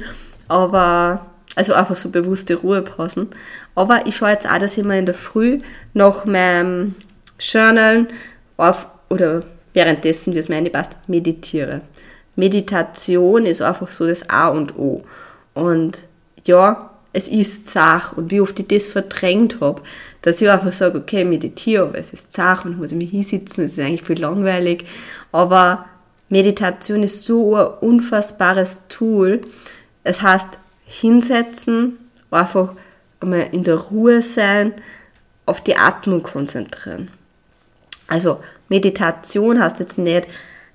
Aber, 0.48 1.26
also 1.54 1.74
einfach 1.74 1.96
so 1.96 2.10
bewusste 2.10 2.54
Ruhepausen. 2.54 3.28
Aber 3.74 4.06
ich 4.06 4.16
schaue 4.16 4.30
jetzt 4.30 4.48
auch, 4.48 4.58
dass 4.58 4.78
ich 4.78 4.84
mal 4.84 4.98
in 4.98 5.06
der 5.06 5.14
Früh 5.14 5.60
nach 5.92 6.24
meinem 6.24 6.94
Journalen 7.38 8.08
auf, 8.56 8.86
oder 9.10 9.42
währenddessen, 9.74 10.34
wie 10.34 10.38
es 10.38 10.48
mir 10.48 10.62
passt, 10.70 10.96
meditiere. 11.06 11.82
Meditation 12.36 13.46
ist 13.46 13.62
einfach 13.62 13.90
so 13.90 14.06
das 14.06 14.28
A 14.30 14.48
und 14.48 14.78
O. 14.78 15.02
Und 15.54 16.06
ja, 16.44 16.90
es 17.12 17.28
ist 17.28 17.66
Zach 17.66 18.16
und 18.16 18.30
wie 18.30 18.40
oft 18.40 18.58
ich 18.60 18.68
das 18.68 18.86
verdrängt 18.86 19.60
habe, 19.60 19.82
dass 20.22 20.40
ich 20.40 20.50
einfach 20.50 20.72
sage, 20.72 20.98
okay, 20.98 21.24
meditiere, 21.24 21.84
aber 21.84 21.98
es 21.98 22.12
ist 22.12 22.30
Zach 22.30 22.64
und 22.64 22.78
muss 22.78 22.92
ich 22.92 22.98
mich 22.98 23.10
hinsitzen, 23.10 23.64
es 23.64 23.72
ist 23.72 23.80
eigentlich 23.80 24.04
viel 24.04 24.20
langweilig. 24.20 24.84
Aber 25.32 25.86
Meditation 26.28 27.02
ist 27.02 27.24
so 27.24 27.56
ein 27.56 27.66
unfassbares 27.80 28.82
Tool. 28.88 29.40
Es 30.04 30.22
heißt, 30.22 30.58
hinsetzen, 30.84 31.98
einfach 32.30 32.72
einmal 33.20 33.48
in 33.52 33.64
der 33.64 33.76
Ruhe 33.76 34.22
sein, 34.22 34.74
auf 35.46 35.62
die 35.62 35.76
Atmung 35.76 36.22
konzentrieren. 36.22 37.10
Also 38.06 38.40
Meditation 38.68 39.60
heißt 39.60 39.80
jetzt 39.80 39.98
nicht, 39.98 40.26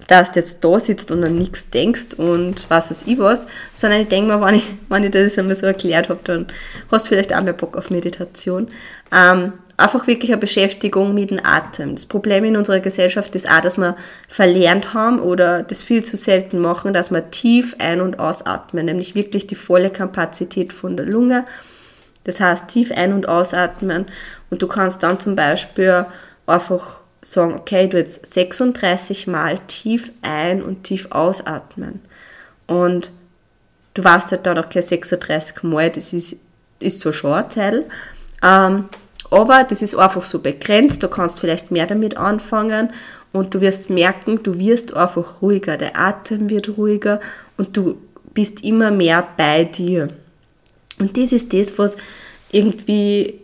dass 0.07 0.31
du 0.31 0.39
jetzt 0.39 0.63
da 0.63 0.79
sitzt 0.79 1.11
und 1.11 1.23
an 1.23 1.35
nichts 1.35 1.69
denkst 1.69 2.15
und 2.17 2.69
was 2.69 2.89
weiß 2.89 3.03
ich 3.07 3.19
was, 3.19 3.47
sondern 3.73 4.01
ich 4.01 4.09
denke 4.09 4.35
mir, 4.35 4.45
wenn 4.45 4.55
ich, 4.55 4.67
wenn 4.89 5.03
ich 5.03 5.11
das 5.11 5.37
einmal 5.37 5.55
so 5.55 5.65
erklärt 5.65 6.09
habe, 6.09 6.19
dann 6.23 6.47
hast 6.91 7.05
du 7.05 7.09
vielleicht 7.09 7.33
auch 7.33 7.41
mehr 7.41 7.53
Bock 7.53 7.77
auf 7.77 7.89
Meditation. 7.89 8.67
Ähm, 9.11 9.53
einfach 9.77 10.05
wirklich 10.07 10.31
eine 10.31 10.39
Beschäftigung 10.39 11.13
mit 11.13 11.31
dem 11.31 11.39
Atem. 11.43 11.95
Das 11.95 12.05
Problem 12.05 12.43
in 12.43 12.57
unserer 12.57 12.79
Gesellschaft 12.79 13.35
ist 13.35 13.49
auch, 13.49 13.61
dass 13.61 13.77
wir 13.77 13.95
verlernt 14.27 14.93
haben 14.93 15.19
oder 15.19 15.63
das 15.63 15.81
viel 15.81 16.03
zu 16.03 16.17
selten 16.17 16.59
machen, 16.59 16.93
dass 16.93 17.11
wir 17.11 17.31
tief 17.31 17.75
ein- 17.79 18.01
und 18.01 18.19
ausatmen, 18.19 18.85
nämlich 18.85 19.15
wirklich 19.15 19.47
die 19.47 19.55
volle 19.55 19.89
Kapazität 19.89 20.73
von 20.73 20.97
der 20.97 21.05
Lunge. 21.05 21.45
Das 22.25 22.39
heißt, 22.39 22.67
tief 22.67 22.91
ein- 22.91 23.13
und 23.13 23.27
ausatmen 23.27 24.05
und 24.49 24.61
du 24.61 24.67
kannst 24.67 25.03
dann 25.03 25.19
zum 25.19 25.35
Beispiel 25.35 26.05
einfach 26.45 27.02
sagen, 27.23 27.53
okay, 27.55 27.87
du 27.87 27.97
jetzt 27.97 28.31
36 28.33 29.27
Mal 29.27 29.59
tief 29.67 30.11
ein- 30.21 30.61
und 30.61 30.83
tief 30.83 31.07
ausatmen. 31.11 32.01
Und 32.67 33.11
du 33.93 34.03
weißt 34.03 34.31
halt 34.31 34.45
dann, 34.45 34.57
okay, 34.57 34.81
36 34.81 35.63
Mal, 35.63 35.89
das 35.89 36.13
ist, 36.13 36.35
ist 36.79 36.99
so 36.99 37.11
schon 37.11 37.33
eine 37.33 37.85
ähm, 38.43 38.89
aber 39.31 39.63
das 39.63 39.81
ist 39.81 39.95
einfach 39.95 40.23
so 40.23 40.39
begrenzt, 40.39 41.01
du 41.01 41.07
kannst 41.07 41.39
vielleicht 41.39 41.71
mehr 41.71 41.87
damit 41.87 42.17
anfangen 42.17 42.91
und 43.31 43.53
du 43.53 43.61
wirst 43.61 43.89
merken, 43.89 44.43
du 44.43 44.59
wirst 44.59 44.95
einfach 44.95 45.41
ruhiger, 45.41 45.77
der 45.77 45.97
Atem 45.97 46.49
wird 46.49 46.77
ruhiger 46.77 47.19
und 47.57 47.75
du 47.75 47.97
bist 48.33 48.63
immer 48.63 48.91
mehr 48.91 49.27
bei 49.37 49.63
dir. 49.63 50.09
Und 50.99 51.17
das 51.17 51.31
ist 51.31 51.51
das, 51.53 51.77
was 51.79 51.97
irgendwie 52.51 53.39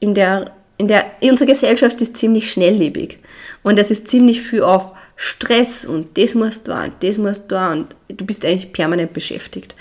in 0.00 0.14
der 0.14 0.52
in 0.80 0.88
der, 0.88 1.04
unsere 1.20 1.50
Gesellschaft 1.50 2.00
ist 2.00 2.16
ziemlich 2.16 2.50
schnelllebig 2.50 3.18
und 3.62 3.78
es 3.78 3.90
ist 3.90 4.08
ziemlich 4.08 4.40
viel 4.40 4.62
auf 4.62 4.92
Stress 5.14 5.84
und 5.84 6.16
das 6.16 6.34
musst 6.34 6.68
du 6.68 6.72
und 6.72 6.92
das 7.00 7.18
musst 7.18 7.52
du 7.52 7.56
und 7.56 7.94
du 8.08 8.24
bist 8.24 8.46
eigentlich 8.46 8.72
permanent 8.72 9.12
beschäftigt. 9.12 9.74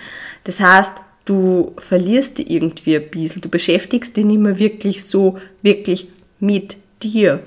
Das 0.43 0.59
heißt, 0.59 0.91
du 1.23 1.73
verlierst 1.77 2.39
dich 2.39 2.49
irgendwie 2.49 2.97
ein 2.97 3.09
bisschen, 3.09 3.39
du 3.39 3.47
beschäftigst 3.47 4.17
dich 4.17 4.25
nicht 4.25 4.41
mehr 4.41 4.59
wirklich 4.59 5.05
so, 5.05 5.37
wirklich 5.61 6.09
mit 6.41 6.75
dir. 7.01 7.43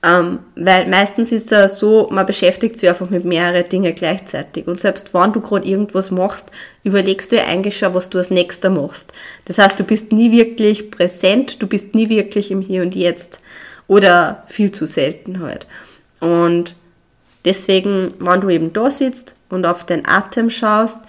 Ähm, 0.00 0.38
weil 0.54 0.86
meistens 0.86 1.32
ist 1.32 1.50
es 1.50 1.78
so, 1.78 2.08
man 2.12 2.24
beschäftigt 2.24 2.78
sich 2.78 2.88
einfach 2.88 3.10
mit 3.10 3.24
mehreren 3.24 3.68
Dingen 3.68 3.94
gleichzeitig. 3.94 4.68
Und 4.68 4.78
selbst 4.78 5.12
wenn 5.12 5.32
du 5.32 5.40
gerade 5.40 5.66
irgendwas 5.66 6.12
machst, 6.12 6.52
überlegst 6.84 7.32
du 7.32 7.36
dir 7.36 7.46
eigentlich 7.46 7.76
schon, 7.78 7.94
was 7.94 8.08
du 8.08 8.18
als 8.18 8.30
nächster 8.30 8.70
machst. 8.70 9.12
Das 9.46 9.58
heißt, 9.58 9.78
du 9.78 9.84
bist 9.84 10.12
nie 10.12 10.30
wirklich 10.30 10.92
präsent, 10.92 11.60
du 11.60 11.66
bist 11.66 11.96
nie 11.96 12.08
wirklich 12.08 12.52
im 12.52 12.60
Hier 12.60 12.82
und 12.82 12.94
Jetzt. 12.94 13.40
Oder 13.88 14.44
viel 14.46 14.70
zu 14.70 14.86
selten 14.86 15.40
halt. 15.40 15.66
Und 16.20 16.76
deswegen, 17.44 18.14
wenn 18.20 18.40
du 18.40 18.50
eben 18.50 18.72
da 18.72 18.90
sitzt 18.90 19.34
und 19.48 19.66
auf 19.66 19.84
den 19.84 20.06
Atem 20.06 20.50
schaust, 20.50 21.00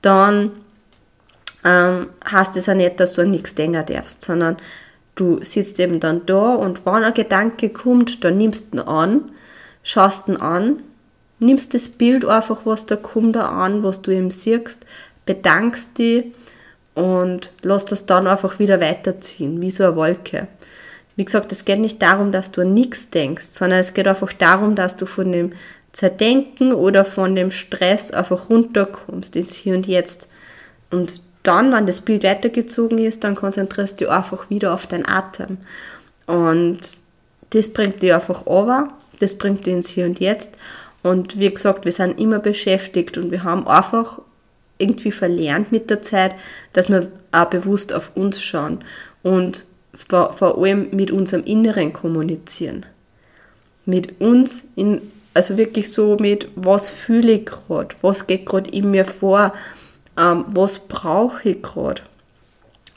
dann 0.00 0.52
ähm, 1.64 2.06
heißt 2.30 2.56
es 2.56 2.66
ja 2.66 2.74
nicht, 2.74 3.00
dass 3.00 3.14
du 3.14 3.22
an 3.22 3.30
nichts 3.30 3.54
denken 3.54 3.84
darfst, 3.84 4.24
sondern 4.24 4.56
Du 5.18 5.42
sitzt 5.42 5.80
eben 5.80 5.98
dann 5.98 6.26
da 6.26 6.54
und 6.54 6.86
wenn 6.86 7.02
ein 7.02 7.12
Gedanke 7.12 7.70
kommt, 7.70 8.22
dann 8.22 8.36
nimmst 8.36 8.72
du 8.72 8.78
ihn 8.78 8.80
an, 8.82 9.32
schaust 9.82 10.28
ihn 10.28 10.36
an, 10.36 10.80
nimmst 11.40 11.74
das 11.74 11.88
Bild 11.88 12.24
einfach, 12.24 12.60
was 12.64 12.86
da 12.86 12.94
kommt, 12.94 13.36
an, 13.36 13.82
was 13.82 14.00
du 14.00 14.12
ihm 14.12 14.30
siehst, 14.30 14.86
bedankst 15.26 15.98
dich 15.98 16.26
und 16.94 17.50
lass 17.62 17.84
das 17.84 18.06
dann 18.06 18.28
einfach 18.28 18.60
wieder 18.60 18.80
weiterziehen, 18.80 19.60
wie 19.60 19.72
so 19.72 19.82
eine 19.82 19.96
Wolke. 19.96 20.46
Wie 21.16 21.24
gesagt, 21.24 21.50
es 21.50 21.64
geht 21.64 21.80
nicht 21.80 22.00
darum, 22.00 22.30
dass 22.30 22.52
du 22.52 22.60
an 22.60 22.72
nichts 22.72 23.10
denkst, 23.10 23.46
sondern 23.46 23.80
es 23.80 23.94
geht 23.94 24.06
einfach 24.06 24.32
darum, 24.32 24.76
dass 24.76 24.96
du 24.96 25.04
von 25.04 25.32
dem 25.32 25.52
Zerdenken 25.90 26.72
oder 26.72 27.04
von 27.04 27.34
dem 27.34 27.50
Stress 27.50 28.12
einfach 28.12 28.50
runterkommst 28.50 29.34
ins 29.34 29.56
Hier 29.56 29.74
und 29.74 29.88
Jetzt. 29.88 30.28
Und 30.92 31.22
dann, 31.48 31.72
wenn 31.72 31.86
das 31.86 32.02
Bild 32.02 32.24
weitergezogen 32.24 32.98
ist, 32.98 33.24
dann 33.24 33.34
konzentrierst 33.34 34.00
du 34.00 34.04
dich 34.04 34.12
einfach 34.12 34.50
wieder 34.50 34.74
auf 34.74 34.86
deinen 34.86 35.08
Atem. 35.08 35.56
Und 36.26 36.80
das 37.50 37.72
bringt 37.72 38.02
dich 38.02 38.12
einfach 38.12 38.46
over, 38.46 38.88
das 39.18 39.38
bringt 39.38 39.64
dich 39.64 39.72
ins 39.72 39.88
Hier 39.88 40.04
und 40.04 40.20
Jetzt. 40.20 40.52
Und 41.02 41.38
wie 41.38 41.48
gesagt, 41.48 41.86
wir 41.86 41.92
sind 41.92 42.20
immer 42.20 42.38
beschäftigt 42.38 43.16
und 43.16 43.30
wir 43.30 43.44
haben 43.44 43.66
einfach 43.66 44.20
irgendwie 44.76 45.10
verlernt 45.10 45.72
mit 45.72 45.88
der 45.88 46.02
Zeit, 46.02 46.34
dass 46.74 46.90
wir 46.90 47.10
auch 47.32 47.46
bewusst 47.46 47.94
auf 47.94 48.10
uns 48.14 48.42
schauen 48.42 48.80
und 49.22 49.64
vor 50.06 50.58
allem 50.58 50.88
mit 50.92 51.10
unserem 51.10 51.44
Inneren 51.44 51.94
kommunizieren. 51.94 52.84
Mit 53.86 54.20
uns, 54.20 54.66
in, 54.76 55.00
also 55.32 55.56
wirklich 55.56 55.90
so 55.90 56.18
mit, 56.20 56.48
was 56.56 56.90
fühle 56.90 57.32
ich 57.32 57.46
gerade, 57.46 57.96
was 58.02 58.26
geht 58.26 58.44
gerade 58.44 58.70
in 58.70 58.90
mir 58.90 59.06
vor, 59.06 59.54
ähm, 60.18 60.44
was 60.48 60.80
brauche 60.80 61.48
ich 61.48 61.62
gerade. 61.62 62.02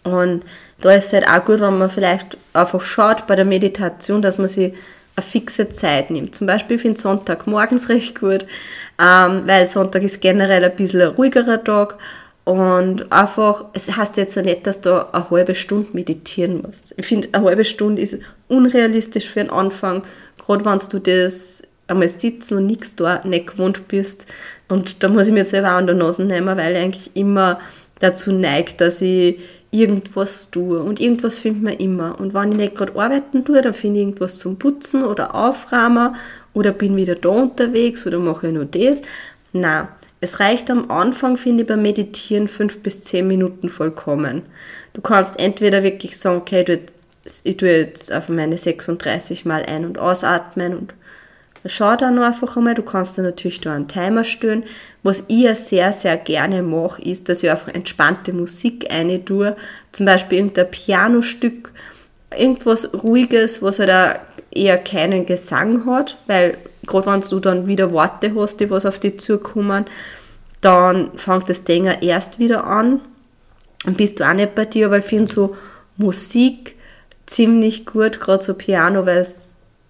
Und 0.03 0.43
da 0.81 0.93
ist 0.93 1.07
es 1.07 1.13
halt 1.13 1.27
auch 1.27 1.45
gut, 1.45 1.61
wenn 1.61 1.77
man 1.77 1.89
vielleicht 1.89 2.37
einfach 2.53 2.81
schaut 2.81 3.27
bei 3.27 3.35
der 3.35 3.45
Meditation, 3.45 4.21
dass 4.21 4.37
man 4.37 4.47
sich 4.47 4.73
eine 5.15 5.25
fixe 5.25 5.69
Zeit 5.69 6.09
nimmt. 6.09 6.33
Zum 6.33 6.47
Beispiel 6.47 6.79
finde 6.79 6.97
ich 6.97 7.03
Sonntag 7.03 7.45
morgens 7.45 7.89
recht 7.89 8.19
gut, 8.19 8.45
ähm, 8.99 9.43
weil 9.45 9.67
Sonntag 9.67 10.03
ist 10.03 10.21
generell 10.21 10.63
ein 10.63 10.75
bisschen 10.75 11.01
ein 11.01 11.07
ruhigerer 11.09 11.63
Tag 11.63 11.97
und 12.43 13.11
einfach, 13.11 13.65
es 13.73 13.95
heißt 13.95 14.17
jetzt 14.17 14.35
ja 14.35 14.41
nicht, 14.41 14.65
dass 14.65 14.81
du 14.81 15.13
eine 15.13 15.29
halbe 15.29 15.53
Stunde 15.53 15.89
meditieren 15.93 16.61
musst. 16.61 16.93
Ich 16.97 17.05
finde, 17.05 17.29
eine 17.33 17.45
halbe 17.45 17.63
Stunde 17.63 18.01
ist 18.01 18.17
unrealistisch 18.47 19.29
für 19.29 19.41
den 19.41 19.51
Anfang, 19.51 20.03
gerade 20.37 20.65
wenn 20.65 20.79
du 20.79 20.99
das 20.99 21.61
einmal 21.87 22.09
sitzen 22.09 22.57
und 22.57 22.65
nichts 22.65 22.95
da 22.95 23.21
nicht 23.23 23.47
gewohnt 23.47 23.87
bist. 23.87 24.25
Und 24.71 25.03
da 25.03 25.09
muss 25.09 25.27
ich 25.27 25.33
mir 25.33 25.39
jetzt 25.39 25.51
selber 25.51 25.71
an 25.71 25.85
der 25.85 25.95
Nase 25.95 26.23
nehmen, 26.23 26.57
weil 26.57 26.71
ich 26.71 26.81
eigentlich 26.81 27.11
immer 27.13 27.59
dazu 27.99 28.31
neigt, 28.31 28.79
dass 28.79 29.01
ich 29.01 29.39
irgendwas 29.69 30.49
tue. 30.49 30.79
Und 30.79 31.01
irgendwas 31.01 31.37
findet 31.37 31.63
man 31.63 31.73
immer. 31.73 32.17
Und 32.17 32.33
wenn 32.33 32.53
ich 32.53 32.57
nicht 32.57 32.75
gerade 32.75 32.97
arbeiten 32.97 33.43
tue, 33.43 33.61
dann 33.61 33.73
finde 33.73 33.99
ich 33.99 34.05
irgendwas 34.05 34.39
zum 34.39 34.57
Putzen 34.57 35.03
oder 35.03 35.35
Aufräumen 35.35 36.15
oder 36.53 36.71
bin 36.71 36.95
wieder 36.95 37.15
da 37.15 37.29
unterwegs 37.29 38.07
oder 38.07 38.19
mache 38.19 38.47
ich 38.47 38.53
nur 38.53 38.63
das. 38.63 39.01
Na, 39.51 39.89
es 40.21 40.39
reicht 40.39 40.71
am 40.71 40.89
Anfang, 40.89 41.35
finde 41.35 41.63
ich, 41.63 41.67
beim 41.67 41.81
Meditieren 41.81 42.47
fünf 42.47 42.81
bis 42.81 43.03
zehn 43.03 43.27
Minuten 43.27 43.67
vollkommen. 43.67 44.43
Du 44.93 45.01
kannst 45.01 45.37
entweder 45.37 45.83
wirklich 45.83 46.17
sagen, 46.17 46.37
okay, 46.37 46.79
ich 47.43 47.57
tue 47.57 47.69
jetzt 47.69 48.13
auf 48.13 48.29
meine 48.29 48.57
36 48.57 49.43
Mal 49.45 49.63
ein- 49.63 49.85
und 49.85 49.99
ausatmen 49.99 50.77
und 50.77 50.93
Schau 51.65 51.95
dann 51.95 52.17
einfach 52.19 52.57
einmal, 52.57 52.73
du 52.73 52.81
kannst 52.81 53.17
da 53.17 53.21
natürlich 53.21 53.61
da 53.61 53.73
einen 53.73 53.87
Timer 53.87 54.23
stellen. 54.23 54.63
Was 55.03 55.25
ich 55.27 55.41
ja 55.41 55.55
sehr, 55.55 55.93
sehr 55.93 56.17
gerne 56.17 56.63
mache, 56.63 57.01
ist, 57.03 57.29
dass 57.29 57.43
ich 57.43 57.51
einfach 57.51 57.73
entspannte 57.73 58.33
Musik 58.33 58.91
eine 58.91 59.23
tue. 59.23 59.55
Zum 59.91 60.05
Beispiel 60.07 60.39
irgendein 60.39 60.71
Pianostück, 60.71 61.71
irgendwas 62.35 62.91
Ruhiges, 63.03 63.61
was 63.61 63.79
halt 63.79 63.91
auch 63.91 64.19
eher 64.51 64.77
keinen 64.77 65.25
Gesang 65.25 65.85
hat, 65.85 66.17
weil 66.27 66.57
gerade 66.85 67.07
wenn 67.07 67.21
du 67.21 67.39
dann 67.39 67.67
wieder 67.67 67.91
Worte 67.91 68.33
hast, 68.35 68.59
die 68.59 68.69
was 68.69 68.85
auf 68.85 68.99
dich 68.99 69.19
zukommen, 69.19 69.85
dann 70.61 71.11
fängt 71.15 71.49
das 71.49 71.63
Ding 71.63 71.85
erst 71.85 72.39
wieder 72.39 72.65
an 72.65 73.01
und 73.85 73.97
bist 73.97 74.19
du 74.19 74.27
auch 74.27 74.33
nicht 74.33 74.55
bei 74.55 74.65
dir, 74.65 74.87
aber 74.87 74.99
ich 74.99 75.05
finde 75.05 75.31
so 75.31 75.55
Musik 75.97 76.75
ziemlich 77.25 77.85
gut, 77.85 78.19
gerade 78.19 78.43
so 78.43 78.53
Piano, 78.53 79.05
weil 79.05 79.25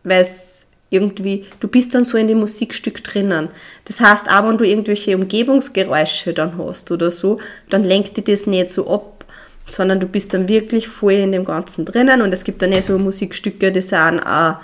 es 0.03 0.50
irgendwie, 0.91 1.45
du 1.59 1.67
bist 1.67 1.95
dann 1.95 2.05
so 2.05 2.17
in 2.17 2.27
dem 2.27 2.39
Musikstück 2.39 3.03
drinnen. 3.03 3.49
Das 3.85 3.99
heißt, 3.99 4.29
auch 4.29 4.47
wenn 4.47 4.59
du 4.59 4.67
irgendwelche 4.67 5.15
Umgebungsgeräusche 5.15 6.33
dann 6.33 6.57
hast 6.59 6.91
oder 6.91 7.09
so, 7.09 7.39
dann 7.69 7.83
lenkt 7.83 8.17
dich 8.17 8.25
das 8.25 8.45
nicht 8.45 8.69
so 8.69 8.87
ab. 8.87 9.25
sondern 9.65 9.99
du 9.99 10.07
bist 10.07 10.33
dann 10.33 10.47
wirklich 10.47 10.87
voll 10.87 11.13
in 11.13 11.31
dem 11.31 11.45
Ganzen 11.45 11.85
drinnen 11.85 12.21
und 12.21 12.33
es 12.33 12.43
gibt 12.43 12.61
dann 12.61 12.71
eh 12.71 12.81
so 12.81 12.97
Musikstücke, 12.97 13.71
die 13.71 13.81
sind 13.81 14.19
auch, 14.19 14.57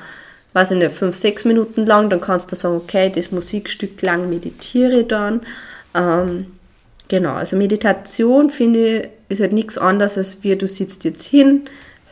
weiß 0.53 0.71
ich 0.71 0.77
nicht, 0.77 0.91
fünf, 0.91 1.15
sechs 1.15 1.45
Minuten 1.45 1.85
lang, 1.85 2.09
dann 2.09 2.19
kannst 2.19 2.51
du 2.51 2.55
sagen, 2.55 2.75
okay, 2.75 3.11
das 3.13 3.31
Musikstück 3.31 4.01
lang 4.01 4.29
meditiere 4.29 5.01
ich 5.01 5.07
dann. 5.07 5.41
Ähm, 5.93 6.47
genau, 7.07 7.33
also 7.33 7.55
Meditation 7.55 8.49
finde 8.49 8.97
ich, 8.97 9.07
ist 9.29 9.41
halt 9.41 9.53
nichts 9.53 9.77
anderes 9.77 10.17
als 10.17 10.43
wie 10.43 10.55
du 10.55 10.67
sitzt 10.67 11.03
jetzt 11.03 11.25
hin, 11.25 11.61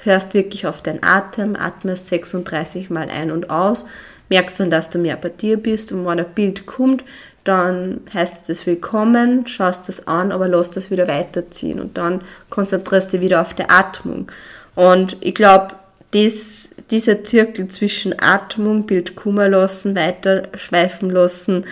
hörst 0.06 0.34
wirklich 0.34 0.68
auf 0.68 0.82
deinen 0.82 1.04
Atem, 1.04 1.56
atmest 1.56 2.08
36 2.08 2.90
Mal 2.90 3.10
ein 3.10 3.32
und 3.32 3.50
aus, 3.50 3.86
merkst 4.30 4.60
dann, 4.60 4.70
dass 4.70 4.90
du 4.90 4.98
mehr 4.98 5.18
bei 5.18 5.30
dir 5.30 5.58
bist 5.58 5.92
und 5.92 6.06
wenn 6.06 6.20
ein 6.20 6.34
Bild 6.34 6.66
kommt, 6.66 7.04
dann 7.44 8.02
heißt 8.14 8.50
es 8.50 8.66
willkommen, 8.66 9.46
schaust 9.46 9.88
das 9.88 10.08
an, 10.08 10.32
aber 10.32 10.48
lass 10.48 10.72
das 10.72 10.90
wieder 10.90 11.08
weiterziehen 11.08 11.80
und 11.80 11.98
dann 11.98 12.22
konzentrierst 12.50 13.14
du 13.14 13.22
wieder 13.22 13.42
auf 13.42 13.54
die 13.54 13.70
Atmung. 13.70 14.32
Und 14.74 15.18
ich 15.22 15.36
glaube, 15.36 15.76
dies, 16.14 16.72
dieser 16.90 17.24
Zirkel 17.24 17.68
zwischen 17.68 18.16
Atmung, 18.20 18.88
Bild 18.88 19.16
kummer 19.16 19.48
lassen, 19.48 19.96
weiter 19.96 20.44
schweifen 20.56 21.10
lassen, 21.12 21.66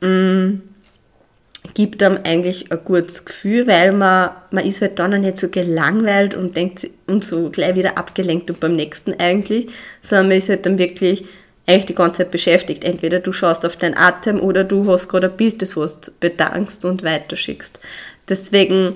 mh, 0.00 0.08
mm, 0.08 0.62
gibt 1.74 2.02
einem 2.02 2.20
eigentlich 2.24 2.72
ein 2.72 2.78
gutes 2.84 3.24
Gefühl, 3.24 3.66
weil 3.66 3.92
man, 3.92 4.30
man 4.50 4.64
ist 4.64 4.80
halt 4.80 4.98
dann 4.98 5.14
auch 5.14 5.18
nicht 5.18 5.38
so 5.38 5.48
gelangweilt 5.48 6.34
und 6.34 6.56
denkt 6.56 6.88
und 7.06 7.24
so 7.24 7.50
gleich 7.50 7.74
wieder 7.74 7.98
abgelenkt 7.98 8.50
und 8.50 8.60
beim 8.60 8.74
nächsten 8.74 9.14
eigentlich, 9.18 9.68
sondern 10.00 10.28
man 10.28 10.38
ist 10.38 10.48
halt 10.48 10.64
dann 10.66 10.78
wirklich 10.78 11.24
eigentlich 11.66 11.86
die 11.86 11.94
ganze 11.94 12.22
Zeit 12.22 12.30
beschäftigt. 12.30 12.84
Entweder 12.84 13.20
du 13.20 13.32
schaust 13.32 13.64
auf 13.66 13.76
deinen 13.76 13.96
Atem 13.96 14.40
oder 14.40 14.64
du 14.64 14.90
hast 14.90 15.08
gerade 15.08 15.28
ein 15.28 15.36
Bild, 15.36 15.62
das 15.62 15.70
du 15.74 15.86
bedankst 16.18 16.84
und 16.84 17.02
weiterschickst. 17.02 17.78
Deswegen 18.28 18.94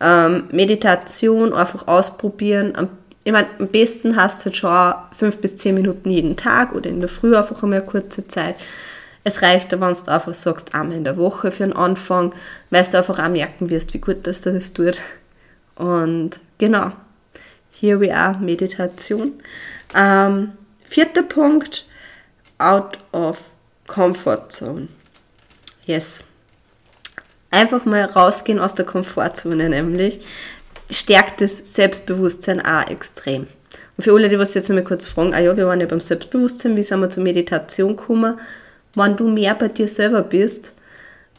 ähm, 0.00 0.44
Meditation 0.50 1.52
einfach 1.52 1.86
ausprobieren. 1.86 2.74
Am, 2.74 2.88
ich 3.24 3.32
meine, 3.32 3.48
am 3.58 3.68
besten 3.68 4.16
hast 4.16 4.40
du 4.40 4.46
halt 4.46 4.56
schon 4.56 4.94
fünf 5.16 5.36
bis 5.38 5.56
zehn 5.56 5.74
Minuten 5.74 6.10
jeden 6.10 6.36
Tag 6.36 6.74
oder 6.74 6.88
in 6.88 7.00
der 7.00 7.08
Früh 7.08 7.36
einfach 7.36 7.62
einmal 7.62 7.80
eine 7.80 7.86
kurze 7.86 8.26
Zeit. 8.26 8.56
Es 9.26 9.42
reicht, 9.42 9.72
wenn 9.72 9.80
du 9.80 9.86
einfach 9.86 10.34
sagst, 10.34 10.72
einmal 10.72 10.98
in 10.98 11.02
der 11.02 11.16
Woche 11.16 11.50
für 11.50 11.64
den 11.64 11.72
Anfang, 11.72 12.32
weil 12.70 12.84
du 12.84 12.96
einfach 12.96 13.18
auch 13.18 13.28
merken 13.28 13.70
wirst, 13.70 13.92
wie 13.92 13.98
gut 13.98 14.24
das 14.24 14.42
das 14.42 14.72
tut. 14.72 15.00
Und 15.74 16.38
genau, 16.58 16.92
here 17.72 18.00
we 18.00 18.14
are, 18.14 18.38
Meditation. 18.38 19.32
Ähm, 19.96 20.52
Vierter 20.84 21.24
Punkt, 21.24 21.86
out 22.58 23.00
of 23.10 23.40
comfort 23.88 24.44
zone. 24.50 24.86
Yes. 25.86 26.20
Einfach 27.50 27.84
mal 27.84 28.04
rausgehen 28.04 28.60
aus 28.60 28.76
der 28.76 28.84
Komfortzone, 28.84 29.70
nämlich 29.70 30.24
stärkt 30.88 31.40
das 31.40 31.74
Selbstbewusstsein 31.74 32.64
auch 32.64 32.86
extrem. 32.86 33.48
Und 33.96 34.04
für 34.04 34.12
alle, 34.12 34.28
die 34.28 34.38
was 34.38 34.54
jetzt 34.54 34.68
noch 34.68 34.76
mal 34.76 34.84
kurz 34.84 35.04
fragen, 35.04 35.34
ah 35.34 35.40
ja, 35.40 35.56
wir 35.56 35.66
waren 35.66 35.80
ja 35.80 35.86
beim 35.86 35.98
Selbstbewusstsein, 35.98 36.76
wie 36.76 36.84
sind 36.84 37.00
wir 37.00 37.10
zur 37.10 37.24
Meditation 37.24 37.96
gekommen? 37.96 38.38
Wenn 38.96 39.16
du 39.16 39.28
mehr 39.28 39.54
bei 39.54 39.68
dir 39.68 39.86
selber 39.86 40.22
bist, 40.22 40.72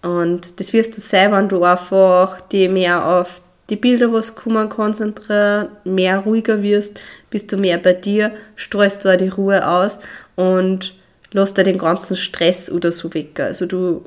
und 0.02 0.60
das 0.60 0.72
wirst 0.72 0.96
du 0.96 1.02
sein, 1.02 1.34
wenn 1.34 1.50
du 1.50 1.64
einfach 1.64 2.40
die 2.50 2.70
mehr 2.70 3.06
auf 3.06 3.42
die 3.70 3.76
Bilder, 3.76 4.14
was 4.14 4.36
kommen, 4.36 4.70
konzentrieren, 4.70 5.68
mehr 5.84 6.20
ruhiger 6.20 6.62
wirst, 6.62 7.02
bist 7.30 7.52
du 7.52 7.58
mehr 7.58 7.78
bei 7.78 7.94
dir, 7.94 8.32
streust 8.56 9.04
du 9.04 9.10
auch 9.10 9.18
die 9.18 9.28
Ruhe 9.28 9.68
aus 9.68 10.00
und 10.36 10.96
lässt 11.32 11.58
da 11.58 11.64
den 11.64 11.78
ganzen 11.78 12.16
Stress 12.16 12.72
oder 12.72 12.92
so 12.92 13.14
weg. 13.14 13.40
Also 13.40 13.66
du, 13.66 14.06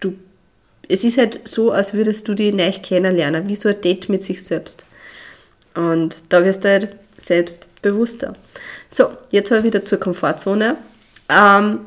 du, 0.00 0.14
es 0.88 1.04
ist 1.04 1.18
halt 1.18 1.40
so, 1.44 1.70
als 1.70 1.94
würdest 1.94 2.26
du 2.26 2.34
die 2.34 2.50
neu 2.50 2.72
kennenlernen, 2.82 3.48
wie 3.48 3.54
so 3.54 3.68
ein 3.68 3.80
Date 3.80 4.08
mit 4.08 4.24
sich 4.24 4.42
selbst. 4.42 4.86
Und 5.74 6.16
da 6.30 6.44
wirst 6.44 6.64
du 6.64 6.68
halt 6.68 6.88
selbstbewusster. 7.18 8.34
So, 8.88 9.10
jetzt 9.30 9.52
aber 9.52 9.62
wieder 9.62 9.84
zur 9.84 10.00
Komfortzone. 10.00 10.76
Ähm, 11.28 11.80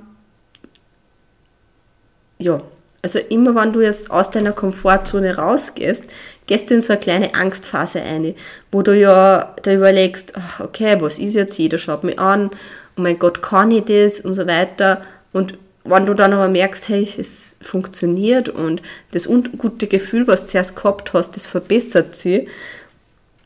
ja, 2.37 2.61
also 3.03 3.19
immer 3.19 3.53
wenn 3.55 3.73
du 3.73 3.81
jetzt 3.81 4.09
aus 4.09 4.31
deiner 4.31 4.53
Komfortzone 4.53 5.35
rausgehst, 5.35 6.05
gehst 6.47 6.69
du 6.69 6.75
in 6.75 6.81
so 6.81 6.93
eine 6.93 6.99
kleine 7.01 7.35
Angstphase 7.35 8.01
ein, 8.01 8.33
wo 8.71 8.81
du 8.81 8.97
ja 8.97 9.53
da 9.61 9.73
überlegst, 9.73 10.33
okay, 10.59 10.97
was 10.99 11.19
ist 11.19 11.35
jetzt, 11.35 11.57
jeder 11.57 11.77
schaut 11.77 12.03
mich 12.03 12.17
an, 12.17 12.49
oh 12.97 13.01
mein 13.01 13.19
Gott, 13.19 13.41
kann 13.41 13.71
ich 13.71 13.85
das? 13.85 14.21
Und 14.21 14.33
so 14.33 14.47
weiter. 14.47 15.01
Und 15.33 15.57
wenn 15.83 16.05
du 16.05 16.13
dann 16.13 16.31
aber 16.33 16.47
merkst, 16.47 16.87
hey, 16.87 17.07
es 17.17 17.57
funktioniert 17.61 18.47
und 18.47 18.81
das 19.11 19.27
ungute 19.27 19.87
Gefühl, 19.87 20.27
was 20.27 20.45
du 20.45 20.51
zuerst 20.51 20.75
gehabt 20.75 21.11
hast, 21.13 21.35
das 21.35 21.45
verbessert 21.45 22.15
sich, 22.15 22.47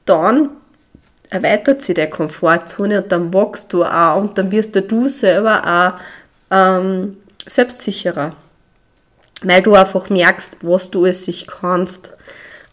dann 0.05 0.49
erweitert 1.29 1.81
sich 1.81 1.95
deine 1.95 2.09
Komfortzone 2.09 3.01
und 3.01 3.11
dann 3.11 3.33
wachst 3.33 3.73
du 3.73 3.83
auch 3.83 4.21
und 4.21 4.37
dann 4.37 4.51
wirst 4.51 4.75
du 4.75 5.07
selber 5.09 5.97
auch 6.51 6.55
ähm, 6.55 7.17
selbstsicherer 7.47 8.35
weil 9.43 9.61
du 9.61 9.75
einfach 9.75 10.09
merkst, 10.09 10.59
was 10.61 10.91
du 10.91 11.05
es 11.05 11.25
sich 11.25 11.47
kannst. 11.47 12.13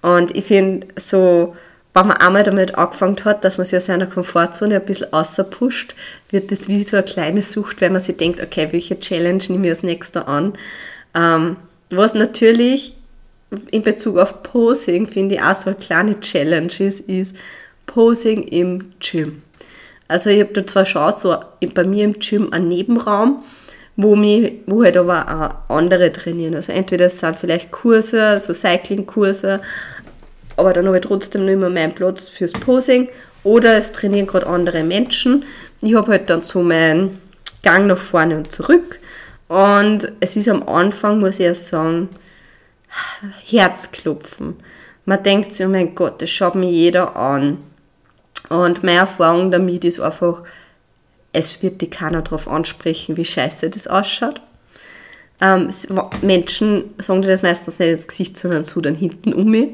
Und 0.03 0.37
ich 0.37 0.45
finde, 0.45 0.87
so, 0.97 1.57
wenn 1.93 2.09
man 2.09 2.17
einmal 2.17 2.43
damit 2.43 2.77
angefangen 2.77 3.25
hat, 3.25 3.45
dass 3.45 3.59
man 3.59 3.65
sich 3.65 3.77
aus 3.77 3.87
seiner 3.87 4.07
Komfortzone 4.07 4.77
ein 4.77 4.85
bisschen 4.85 5.13
außerpusht, 5.13 5.95
wird 6.31 6.51
das 6.53 6.69
wie 6.69 6.83
so 6.83 6.97
eine 6.97 7.05
kleine 7.05 7.43
Sucht, 7.43 7.81
wenn 7.81 7.93
man 7.93 8.01
sich 8.01 8.17
denkt, 8.17 8.43
okay, 8.43 8.69
welche 8.71 8.99
Challenge 8.99 9.43
nehme 9.49 9.67
ich 9.67 9.71
als 9.71 9.83
nächster 9.83 10.27
an. 10.27 10.55
Ähm, 11.15 11.57
was 11.91 12.15
natürlich 12.15 12.95
in 13.71 13.83
Bezug 13.83 14.19
auf 14.19 14.43
Posing, 14.43 15.07
finde 15.07 15.37
ich, 15.37 15.43
auch 15.43 15.55
so 15.55 15.71
eine 15.71 15.79
kleine 15.79 16.21
Challenge 16.21 16.73
ist, 16.79 17.01
ist 17.01 17.37
Posing 17.87 18.43
im 18.43 18.93
Gym. 19.01 19.43
Also 20.09 20.31
ich 20.31 20.41
habe 20.41 20.53
da 20.53 20.67
zwar 20.67 20.87
schon 20.87 21.13
so 21.13 21.37
bei 21.75 21.85
mir 21.85 22.05
im 22.05 22.19
Gym 22.19 22.53
einen 22.53 22.69
Nebenraum, 22.69 23.45
wo, 23.97 24.17
mich, 24.17 24.53
wo 24.67 24.83
halt 24.83 24.97
aber 24.97 25.61
auch 25.69 25.75
andere 25.75 26.13
trainieren. 26.13 26.55
Also 26.55 26.73
entweder 26.73 27.07
es 27.07 27.21
sind 27.21 27.39
vielleicht 27.39 27.71
Kurse, 27.71 28.41
so 28.41 28.53
Cycling-Kurse, 28.53 29.61
aber 30.57 30.73
dann 30.73 30.87
habe 30.87 30.99
ich 30.99 31.05
trotzdem 31.05 31.47
noch 31.47 31.53
immer 31.53 31.71
meinen 31.71 31.95
Platz 31.95 32.29
fürs 32.29 32.53
Posing 32.53 33.09
oder 33.43 33.77
es 33.77 33.93
trainieren 33.93 34.27
gerade 34.27 34.47
andere 34.47 34.83
Menschen. 34.83 35.45
Ich 35.81 35.95
habe 35.95 36.13
halt 36.13 36.31
dann 36.31 36.43
so 36.43 36.63
meinen 36.63 37.21
Gang 37.63 37.87
nach 37.87 37.99
vorne 37.99 38.37
und 38.37 38.51
zurück 38.51 38.99
und 39.49 40.11
es 40.21 40.37
ist 40.37 40.49
am 40.49 40.67
Anfang, 40.69 41.21
muss 41.21 41.39
ich 41.39 41.47
erst 41.47 41.69
sagen, 41.69 42.09
Herzklopfen. 43.45 44.57
Man 45.05 45.23
denkt 45.23 45.53
sich, 45.53 45.67
oh 45.67 45.69
mein 45.69 45.95
Gott, 45.95 46.23
das 46.23 46.31
schaut 46.31 46.55
mir 46.55 46.71
jeder 46.71 47.15
an. 47.17 47.59
Und 48.49 48.83
meine 48.83 49.01
Erfahrung 49.01 49.51
damit 49.51 49.85
ist 49.85 50.01
einfach, 50.01 50.43
es 51.35 51.63
wird 51.63 51.81
die 51.81 51.91
keiner 51.91 52.23
darauf 52.23 52.49
ansprechen, 52.49 53.17
wie 53.17 53.25
scheiße 53.25 53.69
das 53.69 53.87
ausschaut. 53.87 54.41
Ähm, 55.41 55.69
Menschen 56.23 56.95
sagen 56.99 57.23
dir 57.23 57.29
das 57.29 57.43
meistens 57.43 57.79
nicht 57.79 57.91
ins 57.91 58.09
Gesicht, 58.09 58.37
sondern 58.37 58.65
so 58.65 58.81
dann 58.81 58.95
hinten 58.95 59.35
um 59.35 59.51
mich. 59.51 59.71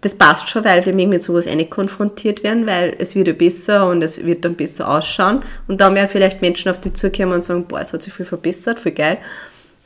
Das 0.00 0.14
passt 0.14 0.48
schon, 0.48 0.64
weil 0.64 0.84
wir 0.84 0.92
mit 0.92 1.22
sowas 1.22 1.46
eh 1.46 1.64
konfrontiert 1.64 2.42
werden, 2.42 2.66
weil 2.66 2.96
es 2.98 3.14
wird 3.14 3.28
ja 3.28 3.34
besser 3.34 3.88
und 3.88 4.02
es 4.02 4.24
wird 4.24 4.44
dann 4.44 4.56
besser 4.56 4.88
ausschauen. 4.88 5.42
Und 5.68 5.80
dann 5.80 5.94
werden 5.94 6.08
vielleicht 6.08 6.42
Menschen 6.42 6.70
auf 6.70 6.80
die 6.80 6.92
zukommen 6.92 7.34
und 7.34 7.44
sagen, 7.44 7.66
boah, 7.66 7.80
es 7.80 7.92
hat 7.92 8.02
sich 8.02 8.12
viel 8.12 8.26
verbessert, 8.26 8.80
viel 8.80 8.92
geil. 8.92 9.18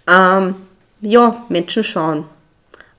Ähm, 0.09 0.55
ja, 1.01 1.45
Menschen 1.49 1.85
schauen. 1.85 2.25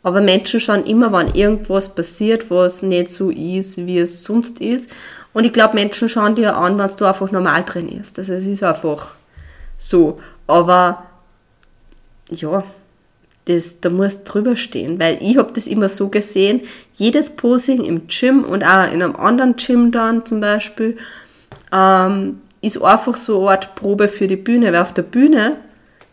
Aber 0.04 0.22
Menschen 0.22 0.60
schauen 0.60 0.86
immer, 0.86 1.12
wenn 1.12 1.34
irgendwas 1.34 1.96
passiert, 1.96 2.52
was 2.52 2.84
nicht 2.84 3.10
so 3.10 3.32
ist, 3.32 3.78
wie 3.78 3.98
es 3.98 4.24
sonst 4.24 4.62
ist. 4.62 4.92
Und 5.36 5.44
ich 5.44 5.52
glaube, 5.52 5.76
Menschen 5.76 6.08
schauen 6.08 6.34
dir 6.36 6.56
an, 6.56 6.80
wenn 6.80 6.90
du 6.98 7.06
einfach 7.06 7.30
normal 7.30 7.66
trainierst. 7.66 8.18
Also 8.18 8.32
es 8.36 8.48
ist 8.48 8.64
einfach 8.64 9.16
so. 9.78 10.22
Aber 10.48 11.08
ja, 12.32 12.64
das, 13.44 13.82
da 13.82 13.90
muss 13.90 14.24
drüber 14.24 14.56
stehen, 14.56 14.98
weil 14.98 15.18
ich 15.20 15.36
habe 15.36 15.52
das 15.52 15.68
immer 15.68 15.90
so 15.90 16.08
gesehen, 16.08 16.62
jedes 16.94 17.32
Posing 17.32 17.84
im 17.84 18.08
Gym 18.08 18.46
und 18.46 18.64
auch 18.64 18.90
in 18.90 19.04
einem 19.04 19.18
anderen 19.18 19.58
Gym 19.58 19.92
dann 19.92 20.26
zum 20.26 20.40
Beispiel, 20.40 20.96
ähm, 21.74 22.40
ist 22.62 22.82
einfach 22.82 23.18
so 23.18 23.42
eine 23.42 23.58
Art 23.58 23.76
Probe 23.76 24.08
für 24.08 24.28
die 24.28 24.38
Bühne, 24.38 24.72
weil 24.72 24.82
auf 24.82 24.94
der 24.94 25.02
Bühne 25.02 25.58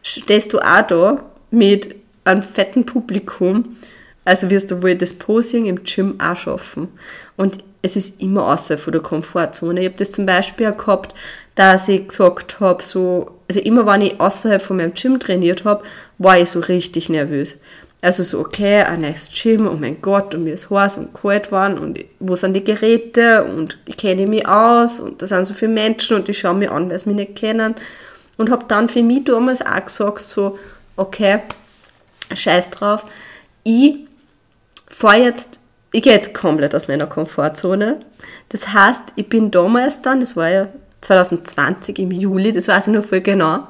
stehst 0.02 0.52
du 0.52 0.58
auch 0.58 0.82
da 0.82 1.22
mit 1.52 1.94
einem 2.24 2.42
fetten 2.42 2.84
Publikum, 2.86 3.76
also 4.24 4.50
wirst 4.50 4.72
du 4.72 4.82
wohl 4.82 4.96
das 4.96 5.12
Posing 5.12 5.66
im 5.66 5.84
Gym 5.84 6.20
auch 6.20 6.36
schaffen. 6.36 6.88
Und 7.36 7.58
es 7.82 7.96
ist 7.96 8.20
immer 8.20 8.46
außerhalb 8.46 8.80
von 8.80 8.92
der 8.92 9.02
Komfortzone. 9.02 9.80
Ich 9.80 9.86
habe 9.86 9.98
das 9.98 10.12
zum 10.12 10.24
Beispiel 10.24 10.68
auch 10.68 10.76
gehabt, 10.76 11.14
dass 11.56 11.88
ich 11.88 12.06
gesagt 12.06 12.60
habe, 12.60 12.82
so, 12.82 13.32
also 13.48 13.60
immer 13.60 13.84
wenn 13.86 14.02
ich 14.02 14.20
außerhalb 14.20 14.62
von 14.62 14.76
meinem 14.76 14.94
Gym 14.94 15.18
trainiert 15.18 15.64
habe, 15.64 15.82
war 16.18 16.38
ich 16.38 16.50
so 16.50 16.60
richtig 16.60 17.08
nervös. 17.08 17.58
Also 18.00 18.22
so, 18.22 18.40
okay, 18.40 18.82
ein 18.82 19.02
neues 19.02 19.30
Gym, 19.30 19.68
oh 19.68 19.76
mein 19.78 20.00
Gott, 20.00 20.34
und 20.34 20.44
mir 20.44 20.54
ist 20.54 20.70
heiß 20.70 20.96
und 20.98 21.14
kalt 21.14 21.52
waren 21.52 21.78
und 21.78 21.98
wo 22.18 22.34
sind 22.34 22.54
die 22.54 22.64
Geräte 22.64 23.44
und 23.44 23.78
ich 23.86 23.96
kenne 23.96 24.26
mich 24.26 24.46
aus 24.48 24.98
und 24.98 25.22
da 25.22 25.26
sind 25.26 25.44
so 25.44 25.54
viele 25.54 25.72
Menschen 25.72 26.16
und 26.16 26.26
die 26.26 26.34
schauen 26.34 26.58
mich 26.58 26.70
an, 26.70 26.88
weil 26.88 26.98
sie 26.98 27.08
mich 27.08 27.16
nicht 27.16 27.36
kennen. 27.36 27.74
Und 28.38 28.50
habe 28.50 28.64
dann 28.66 28.88
für 28.88 29.02
mich 29.02 29.24
damals 29.24 29.64
auch 29.64 29.84
gesagt, 29.84 30.20
so, 30.22 30.58
okay, 30.96 31.40
scheiß 32.34 32.70
drauf, 32.70 33.04
ich 33.62 33.96
fahre 34.88 35.18
jetzt 35.18 35.60
ich 35.92 36.02
gehe 36.02 36.14
jetzt 36.14 36.34
komplett 36.34 36.74
aus 36.74 36.88
meiner 36.88 37.06
Komfortzone. 37.06 38.00
Das 38.48 38.72
heißt, 38.72 39.02
ich 39.16 39.28
bin 39.28 39.50
damals 39.50 40.02
dann, 40.02 40.20
das 40.20 40.36
war 40.36 40.48
ja 40.48 40.68
2020 41.02 41.98
im 41.98 42.10
Juli, 42.10 42.52
das 42.52 42.68
weiß 42.68 42.88
ich 42.88 42.92
noch 42.94 43.04
voll 43.04 43.20
genau, 43.20 43.68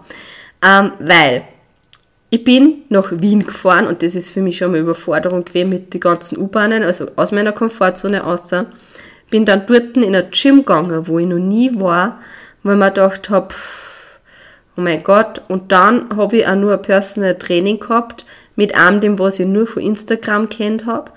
ähm, 0.65 0.93
weil 1.01 1.45
ich 2.31 2.45
bin 2.45 2.85
nach 2.89 3.11
Wien 3.11 3.45
gefahren 3.45 3.87
und 3.87 4.03
das 4.03 4.15
ist 4.15 4.31
für 4.31 4.41
mich 4.41 4.57
schon 4.57 4.71
mal 4.71 4.81
Überforderung 4.81 5.45
gewesen 5.45 5.69
mit 5.69 5.93
den 5.93 6.01
ganzen 6.01 6.39
U-Bahnen, 6.39 6.83
also 6.83 7.09
aus 7.17 7.33
meiner 7.33 7.53
Komfortzone 7.53 8.25
außer. 8.25 8.67
Bin 9.31 9.45
dann 9.45 9.67
dort 9.67 9.97
in 9.97 10.15
ein 10.15 10.31
Gym 10.31 10.59
gegangen, 10.59 11.09
wo 11.09 11.19
ich 11.19 11.27
noch 11.27 11.39
nie 11.39 11.79
war, 11.79 12.21
weil 12.63 12.77
mir 12.77 12.91
gedacht 12.91 13.29
habe, 13.31 13.55
oh 14.77 14.81
mein 14.81 15.03
Gott, 15.03 15.43
und 15.49 15.73
dann 15.73 16.17
habe 16.17 16.39
ich 16.39 16.47
auch 16.47 16.55
nur 16.55 16.75
ein 16.75 16.83
Personal 16.83 17.35
Training 17.35 17.81
gehabt 17.81 18.25
mit 18.57 18.75
einem, 18.75 19.01
dem 19.01 19.19
was 19.19 19.41
ich 19.41 19.47
nur 19.47 19.67
von 19.67 19.83
Instagram 19.83 20.49
kennt 20.49 20.87
habe 20.87 21.11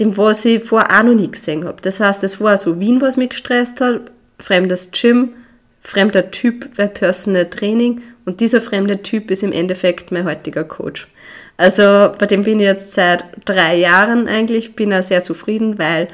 dem 0.00 0.16
was 0.16 0.44
ich 0.44 0.64
vorher 0.64 0.98
auch 0.98 1.04
noch 1.04 1.14
nie 1.14 1.30
gesehen 1.30 1.64
habe. 1.64 1.80
Das 1.82 2.00
heißt, 2.00 2.24
es 2.24 2.40
war 2.40 2.58
so 2.58 2.80
Wien, 2.80 3.00
was 3.00 3.16
mich 3.16 3.30
gestresst 3.30 3.80
hat, 3.80 4.00
fremdes 4.38 4.90
Gym, 4.90 5.34
fremder 5.80 6.30
Typ 6.30 6.76
bei 6.76 6.86
Personal 6.86 7.48
Training 7.48 8.02
und 8.24 8.40
dieser 8.40 8.60
fremde 8.60 9.02
Typ 9.02 9.30
ist 9.30 9.42
im 9.42 9.52
Endeffekt 9.52 10.10
mein 10.10 10.24
heutiger 10.24 10.64
Coach. 10.64 11.08
Also 11.56 12.12
bei 12.18 12.26
dem 12.26 12.42
bin 12.42 12.58
ich 12.58 12.66
jetzt 12.66 12.92
seit 12.92 13.24
drei 13.44 13.76
Jahren 13.76 14.26
eigentlich, 14.26 14.74
bin 14.74 14.92
auch 14.92 15.02
sehr 15.02 15.22
zufrieden, 15.22 15.78
weil 15.78 16.08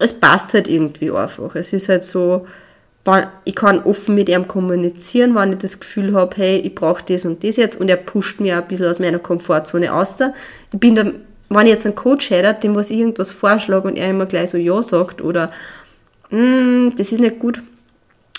es 0.00 0.12
passt 0.12 0.54
halt 0.54 0.68
irgendwie 0.68 1.10
einfach. 1.10 1.54
Es 1.54 1.72
ist 1.72 1.88
halt 1.88 2.02
so, 2.02 2.46
ich 3.44 3.54
kann 3.54 3.82
offen 3.84 4.14
mit 4.14 4.28
ihm 4.28 4.48
kommunizieren, 4.48 5.34
wenn 5.34 5.52
ich 5.52 5.58
das 5.58 5.80
Gefühl 5.80 6.14
habe, 6.14 6.36
hey, 6.36 6.58
ich 6.58 6.74
brauche 6.74 7.02
das 7.06 7.24
und 7.24 7.44
das 7.44 7.56
jetzt 7.56 7.80
und 7.80 7.88
er 7.88 7.96
pusht 7.96 8.40
mir 8.40 8.58
ein 8.58 8.66
bisschen 8.66 8.86
aus 8.86 8.98
meiner 8.98 9.18
Komfortzone 9.18 9.92
aus. 9.92 10.18
Ich 10.72 10.80
bin 10.80 10.94
dann 10.96 11.20
wenn 11.48 11.66
ich 11.66 11.72
jetzt 11.72 11.86
einen 11.86 11.94
Coach 11.94 12.30
hätte, 12.30 12.54
dem 12.54 12.74
was 12.74 12.90
ich 12.90 12.98
irgendwas 12.98 13.30
vorschlage 13.30 13.88
und 13.88 13.96
er 13.96 14.10
immer 14.10 14.26
gleich 14.26 14.50
so 14.50 14.58
Ja 14.58 14.82
sagt 14.82 15.22
oder 15.22 15.50
mm, 16.30 16.90
das 16.96 17.12
ist 17.12 17.20
nicht 17.20 17.38
gut. 17.38 17.62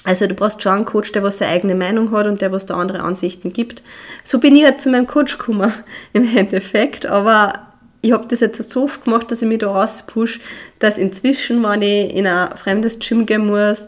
Also 0.03 0.27
du 0.27 0.33
brauchst 0.33 0.61
schon 0.63 0.71
einen 0.71 0.85
Coach, 0.85 1.11
der 1.11 1.23
was 1.23 1.39
seine 1.39 1.51
eigene 1.51 1.75
Meinung 1.75 2.11
hat 2.11 2.25
und 2.25 2.41
der 2.41 2.51
was 2.51 2.65
da 2.65 2.75
andere 2.75 3.01
Ansichten 3.01 3.51
gibt. 3.51 3.83
So 4.23 4.39
bin 4.39 4.55
ich 4.55 4.63
halt 4.63 4.79
zu 4.79 4.89
meinem 4.89 5.07
Coach 5.07 5.37
gekommen 5.37 5.73
im 6.13 6.35
Endeffekt, 6.35 7.05
aber 7.05 7.53
ich 8.01 8.13
habe 8.13 8.27
das 8.27 8.39
jetzt 8.39 8.69
so 8.69 8.83
oft 8.83 9.03
gemacht, 9.03 9.29
dass 9.29 9.41
ich 9.41 9.47
mich 9.47 9.59
da 9.59 9.69
rauspush, 9.69 10.39
dass 10.79 10.97
inzwischen, 10.97 11.61
wenn 11.63 11.81
ich 11.81 12.15
in 12.15 12.27
ein 12.27 12.55
fremdes 12.55 12.97
Gym 12.99 13.25
gehen 13.25 13.45
muss, 13.45 13.87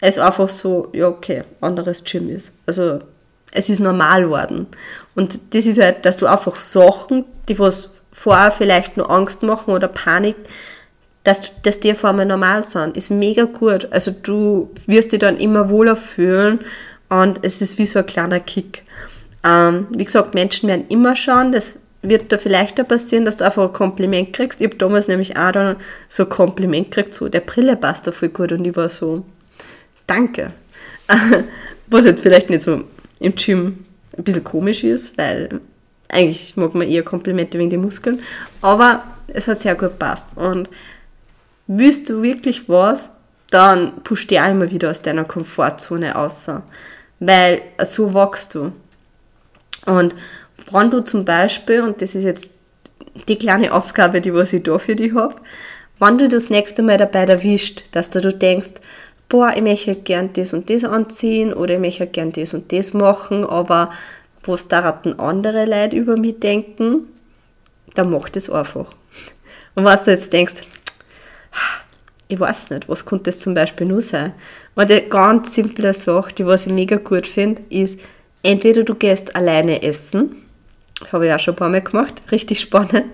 es 0.00 0.18
einfach 0.18 0.48
so, 0.48 0.88
ja 0.92 1.08
okay, 1.08 1.44
anderes 1.60 2.04
Gym 2.04 2.28
ist. 2.28 2.58
Also 2.66 2.98
es 3.52 3.68
ist 3.68 3.80
normal 3.80 4.28
worden. 4.28 4.66
Und 5.14 5.54
das 5.54 5.66
ist 5.66 5.80
halt, 5.80 6.04
dass 6.04 6.16
du 6.16 6.26
einfach 6.26 6.58
Sachen, 6.58 7.24
die 7.48 7.58
was 7.58 7.90
vorher 8.12 8.52
vielleicht 8.52 8.96
nur 8.96 9.10
Angst 9.10 9.42
machen 9.42 9.72
oder 9.72 9.88
Panik, 9.88 10.36
dass, 11.24 11.40
dass 11.62 11.80
die 11.80 11.92
einmal 11.92 12.26
normal 12.26 12.64
sind, 12.64 12.96
ist 12.96 13.10
mega 13.10 13.44
gut. 13.44 13.88
Also 13.90 14.10
du 14.10 14.70
wirst 14.86 15.12
dich 15.12 15.20
dann 15.20 15.36
immer 15.36 15.70
wohler 15.70 15.96
fühlen 15.96 16.60
und 17.08 17.40
es 17.42 17.62
ist 17.62 17.78
wie 17.78 17.86
so 17.86 18.00
ein 18.00 18.06
kleiner 18.06 18.40
Kick. 18.40 18.82
Ähm, 19.44 19.86
wie 19.90 20.04
gesagt, 20.04 20.34
Menschen 20.34 20.68
werden 20.68 20.86
immer 20.88 21.16
schauen, 21.16 21.52
das 21.52 21.74
wird 22.02 22.32
da 22.32 22.38
vielleicht 22.38 22.80
auch 22.80 22.88
passieren, 22.88 23.24
dass 23.24 23.36
du 23.36 23.44
einfach 23.44 23.62
ein 23.62 23.72
Kompliment 23.72 24.32
kriegst. 24.32 24.60
Ich 24.60 24.66
habe 24.66 24.76
damals 24.76 25.08
nämlich 25.08 25.36
auch 25.36 25.52
dann 25.52 25.76
so 26.08 26.24
ein 26.24 26.28
Kompliment 26.28 26.90
gekriegt, 26.90 27.14
so, 27.14 27.28
der 27.28 27.40
Brille 27.40 27.76
passt 27.76 28.06
da 28.06 28.12
voll 28.12 28.28
gut 28.28 28.52
und 28.52 28.64
ich 28.64 28.76
war 28.76 28.88
so, 28.88 29.24
danke. 30.06 30.52
Was 31.86 32.04
jetzt 32.04 32.22
vielleicht 32.22 32.50
nicht 32.50 32.62
so 32.62 32.84
im 33.20 33.34
Gym 33.34 33.78
ein 34.16 34.24
bisschen 34.24 34.44
komisch 34.44 34.82
ist, 34.82 35.16
weil 35.16 35.60
eigentlich 36.12 36.56
mag 36.56 36.74
man 36.74 36.88
eher 36.88 37.02
Komplimente 37.02 37.58
wegen 37.58 37.70
den 37.70 37.80
Muskeln, 37.80 38.20
aber 38.60 39.02
es 39.28 39.48
hat 39.48 39.60
sehr 39.60 39.74
gut 39.74 39.98
passt. 39.98 40.36
Und 40.36 40.68
willst 41.66 42.08
du 42.08 42.22
wirklich 42.22 42.68
was, 42.68 43.10
dann 43.50 44.02
push 44.02 44.26
dich 44.26 44.40
auch 44.40 44.50
immer 44.50 44.70
wieder 44.70 44.90
aus 44.90 45.02
deiner 45.02 45.24
Komfortzone 45.24 46.12
raus. 46.12 46.46
Weil 47.20 47.62
so 47.82 48.14
wachst 48.14 48.54
du. 48.54 48.72
Und 49.86 50.14
wenn 50.70 50.90
du 50.90 51.04
zum 51.04 51.24
Beispiel, 51.24 51.82
und 51.82 52.00
das 52.00 52.14
ist 52.14 52.24
jetzt 52.24 52.46
die 53.28 53.38
kleine 53.38 53.72
Aufgabe, 53.72 54.20
die 54.20 54.32
was 54.32 54.52
ich 54.52 54.62
da 54.62 54.78
für 54.78 54.96
dich 54.96 55.14
habe, 55.14 55.36
wenn 55.98 56.18
du 56.18 56.28
das 56.28 56.50
nächste 56.50 56.82
Mal 56.82 56.96
dabei 56.96 57.24
erwischt, 57.24 57.84
dass 57.92 58.10
du, 58.10 58.20
du 58.20 58.32
denkst, 58.32 58.74
boah, 59.28 59.52
ich 59.54 59.62
möchte 59.62 59.94
gern 59.94 60.30
das 60.32 60.52
und 60.52 60.68
das 60.68 60.84
anziehen 60.84 61.52
oder 61.54 61.74
ich 61.74 61.80
möchte 61.80 62.06
gern 62.06 62.32
das 62.32 62.54
und 62.54 62.72
das 62.72 62.92
machen, 62.92 63.44
aber 63.44 63.90
was 64.44 64.68
daran 64.68 65.18
andere 65.18 65.64
Leute 65.64 65.96
über 65.96 66.16
mich 66.16 66.40
denken, 66.40 67.08
dann 67.94 68.10
mach 68.10 68.28
das 68.28 68.50
einfach. 68.50 68.92
Und 69.74 69.84
was 69.84 70.04
du 70.04 70.10
jetzt 70.10 70.32
denkst, 70.32 70.62
ich 72.28 72.40
weiß 72.40 72.70
nicht, 72.70 72.88
was 72.88 73.04
könnte 73.04 73.24
das 73.24 73.40
zum 73.40 73.54
Beispiel 73.54 73.86
nur 73.86 74.00
sein? 74.00 74.32
Und 74.74 74.90
eine 74.90 75.02
ganz 75.02 75.54
simple 75.54 75.92
Sache, 75.92 76.32
die 76.32 76.46
was 76.46 76.66
ich 76.66 76.72
mega 76.72 76.96
gut 76.96 77.26
finde, 77.26 77.62
ist, 77.68 78.00
entweder 78.42 78.84
du 78.84 78.94
gehst 78.94 79.36
alleine 79.36 79.82
essen, 79.82 80.36
habe 81.12 81.26
ich 81.26 81.32
auch 81.32 81.40
schon 81.40 81.54
ein 81.54 81.58
paar 81.58 81.68
Mal 81.68 81.82
gemacht, 81.82 82.22
richtig 82.32 82.60
spannend. 82.60 83.04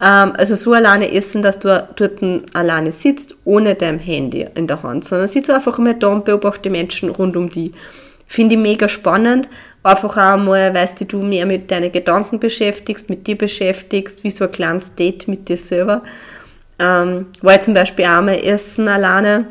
Ähm, 0.00 0.32
also 0.36 0.54
so 0.54 0.72
alleine 0.72 1.10
essen, 1.12 1.42
dass 1.42 1.60
du 1.60 1.88
dort 1.96 2.22
alleine 2.54 2.92
sitzt, 2.92 3.36
ohne 3.44 3.74
dein 3.74 3.98
Handy 3.98 4.46
in 4.54 4.66
der 4.66 4.82
Hand, 4.82 5.04
sondern 5.04 5.28
sitzt 5.28 5.50
einfach 5.50 5.78
mal 5.78 5.94
da 5.94 6.08
und 6.08 6.24
beobachte 6.24 6.62
die 6.62 6.70
Menschen 6.70 7.10
rund 7.10 7.36
um 7.36 7.50
die. 7.50 7.72
Finde 8.34 8.54
ich 8.56 8.60
mega 8.60 8.88
spannend, 8.88 9.48
Einfach 9.84 10.16
auch 10.16 10.42
mal, 10.42 10.74
weißt 10.74 11.02
du, 11.02 11.04
du 11.04 11.22
mehr 11.22 11.44
mit 11.44 11.70
deinen 11.70 11.92
Gedanken 11.92 12.40
beschäftigst, 12.40 13.10
mit 13.10 13.26
dir 13.26 13.36
beschäftigst, 13.36 14.24
wie 14.24 14.30
so 14.30 14.44
ein 14.44 14.50
kleines 14.50 14.94
Date 14.94 15.28
mit 15.28 15.46
dir 15.46 15.58
selber. 15.58 16.02
Ähm, 16.78 17.26
war 17.42 17.54
ich 17.56 17.60
zum 17.60 17.74
Beispiel 17.74 18.06
auch 18.06 18.22
mal 18.22 18.42
essen 18.42 18.88
alleine, 18.88 19.44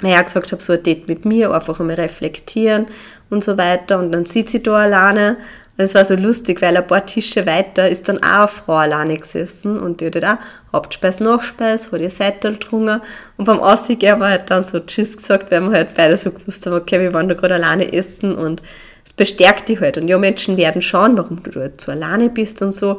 weil 0.00 0.12
ich 0.12 0.18
auch 0.18 0.24
gesagt 0.24 0.50
habe, 0.50 0.62
so 0.62 0.72
ein 0.72 0.82
Date 0.82 1.08
mit 1.08 1.26
mir, 1.26 1.52
einfach 1.52 1.78
einmal 1.78 1.96
reflektieren 1.96 2.86
und 3.28 3.44
so 3.44 3.58
weiter. 3.58 3.98
Und 3.98 4.12
dann 4.12 4.24
sitze 4.24 4.56
ich 4.56 4.62
da 4.62 4.76
alleine. 4.76 5.36
Es 5.82 5.94
war 5.94 6.04
so 6.04 6.14
lustig, 6.14 6.62
weil 6.62 6.76
ein 6.76 6.86
paar 6.86 7.06
Tische 7.06 7.46
weiter 7.46 7.88
ist 7.88 8.08
dann 8.08 8.22
auch 8.22 8.38
eine 8.38 8.48
Frau 8.48 8.74
alleine 8.74 9.16
gesessen 9.16 9.78
und 9.78 10.00
die 10.00 10.06
hat 10.06 10.14
halt 10.16 10.24
auch 10.24 10.72
Hauptspeis, 10.72 11.20
Nachspeis, 11.20 11.90
hat 11.90 12.00
ihr 12.00 12.10
Seitel 12.10 12.52
getrunken. 12.52 13.00
Und 13.36 13.44
beim 13.44 13.60
Aussehen 13.60 14.00
haben 14.10 14.20
wir 14.20 14.28
halt 14.28 14.50
dann 14.50 14.64
so 14.64 14.80
Tschüss 14.80 15.16
gesagt, 15.16 15.50
weil 15.50 15.60
wir 15.62 15.72
halt 15.72 15.94
beide 15.94 16.16
so 16.16 16.30
gewusst 16.30 16.66
haben, 16.66 16.74
okay, 16.74 17.00
wir 17.00 17.14
waren 17.14 17.28
da 17.28 17.34
gerade 17.34 17.54
alleine 17.54 17.92
essen 17.92 18.34
und 18.34 18.62
es 19.04 19.12
bestärkt 19.12 19.68
dich 19.68 19.80
halt. 19.80 19.96
Und 19.96 20.08
ja, 20.08 20.18
Menschen 20.18 20.56
werden 20.56 20.82
schauen, 20.82 21.16
warum 21.16 21.42
du 21.42 21.50
dort 21.50 21.80
so 21.80 21.92
alleine 21.92 22.30
bist 22.30 22.62
und 22.62 22.72
so. 22.72 22.98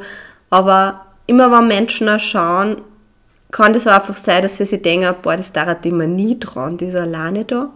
Aber 0.50 1.06
immer 1.26 1.50
wenn 1.50 1.68
Menschen 1.68 2.08
auch 2.08 2.20
schauen, 2.20 2.82
kann 3.50 3.72
das 3.72 3.86
auch 3.86 3.92
einfach 3.92 4.16
sein, 4.16 4.42
dass 4.42 4.56
sie 4.56 4.64
sich 4.64 4.82
denken, 4.82 5.14
boah, 5.22 5.36
das 5.36 5.52
dauert 5.52 5.86
immer 5.86 6.06
nie 6.06 6.38
dran, 6.40 6.78
die 6.78 6.94
alleine 6.96 7.44
da. 7.44 7.70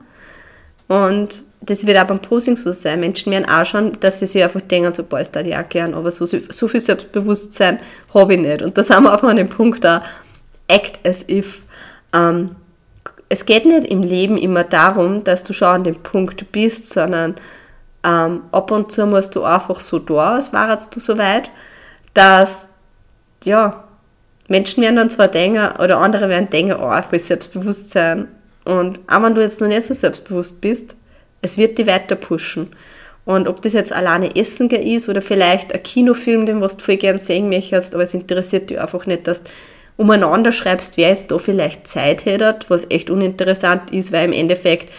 Und 0.88 1.45
das 1.60 1.86
wird 1.86 1.98
auch 1.98 2.06
beim 2.06 2.20
Posing 2.20 2.56
so 2.56 2.72
sein. 2.72 3.00
Menschen 3.00 3.32
werden 3.32 3.48
auch 3.48 3.64
schauen, 3.64 3.92
dass 4.00 4.20
sie 4.20 4.26
sich 4.26 4.42
einfach 4.42 4.60
denken, 4.60 4.94
so, 4.94 5.02
boah, 5.02 5.20
ist 5.20 5.34
da 5.34 5.40
auch 5.40 5.68
gern, 5.68 5.94
aber 5.94 6.10
so, 6.10 6.26
so 6.26 6.68
viel 6.68 6.80
Selbstbewusstsein 6.80 7.80
habe 8.14 8.34
ich 8.34 8.40
nicht. 8.40 8.62
Und 8.62 8.76
da 8.76 8.82
sind 8.82 9.02
wir 9.02 9.12
einfach 9.12 9.28
an 9.28 9.36
dem 9.36 9.48
Punkt 9.48 9.82
da, 9.84 10.02
act 10.68 11.04
as 11.06 11.24
if. 11.28 11.62
Ähm, 12.12 12.56
es 13.28 13.44
geht 13.44 13.66
nicht 13.66 13.86
im 13.86 14.02
Leben 14.02 14.38
immer 14.38 14.64
darum, 14.64 15.24
dass 15.24 15.44
du 15.44 15.52
schon 15.52 15.68
an 15.68 15.84
dem 15.84 15.96
Punkt 15.96 16.52
bist, 16.52 16.88
sondern 16.88 17.34
ähm, 18.04 18.42
ab 18.52 18.70
und 18.70 18.92
zu 18.92 19.06
musst 19.06 19.34
du 19.34 19.42
einfach 19.42 19.80
so 19.80 19.98
da, 19.98 20.36
als 20.36 20.52
wärst 20.52 20.94
du 20.94 21.00
so 21.00 21.18
weit, 21.18 21.50
dass, 22.14 22.68
ja, 23.44 23.84
Menschen 24.48 24.82
werden 24.82 24.96
dann 24.96 25.10
zwar 25.10 25.28
denken, 25.28 25.76
oder 25.80 25.98
andere 25.98 26.28
werden 26.28 26.48
denken, 26.50 26.76
oh, 26.80 26.92
will 27.10 27.18
Selbstbewusstsein. 27.18 28.28
Und 28.64 29.00
auch 29.08 29.22
wenn 29.22 29.34
du 29.34 29.40
jetzt 29.40 29.60
noch 29.60 29.68
nicht 29.68 29.82
so 29.82 29.94
selbstbewusst 29.94 30.60
bist, 30.60 30.96
es 31.42 31.58
wird 31.58 31.78
dich 31.78 31.86
weiter 31.86 32.16
pushen. 32.16 32.68
Und 33.24 33.48
ob 33.48 33.60
das 33.62 33.72
jetzt 33.72 33.92
alleine 33.92 34.36
Essen 34.36 34.70
ist 34.70 35.08
oder 35.08 35.20
vielleicht 35.20 35.74
ein 35.74 35.82
Kinofilm, 35.82 36.46
den 36.46 36.60
was 36.60 36.76
du 36.76 36.84
voll 36.84 36.96
gern 36.96 37.18
sehen 37.18 37.48
möchtest, 37.48 37.94
aber 37.94 38.04
es 38.04 38.14
interessiert 38.14 38.70
dich 38.70 38.80
einfach 38.80 39.04
nicht, 39.06 39.26
dass 39.26 39.42
du 39.42 39.50
umeinander 39.96 40.52
schreibst, 40.52 40.96
wer 40.96 41.08
jetzt 41.08 41.30
da 41.30 41.38
vielleicht 41.38 41.88
Zeit 41.88 42.24
hätte, 42.24 42.56
was 42.68 42.86
echt 42.90 43.10
uninteressant 43.10 43.90
ist, 43.90 44.12
weil 44.12 44.26
im 44.26 44.32
Endeffekt 44.32 44.92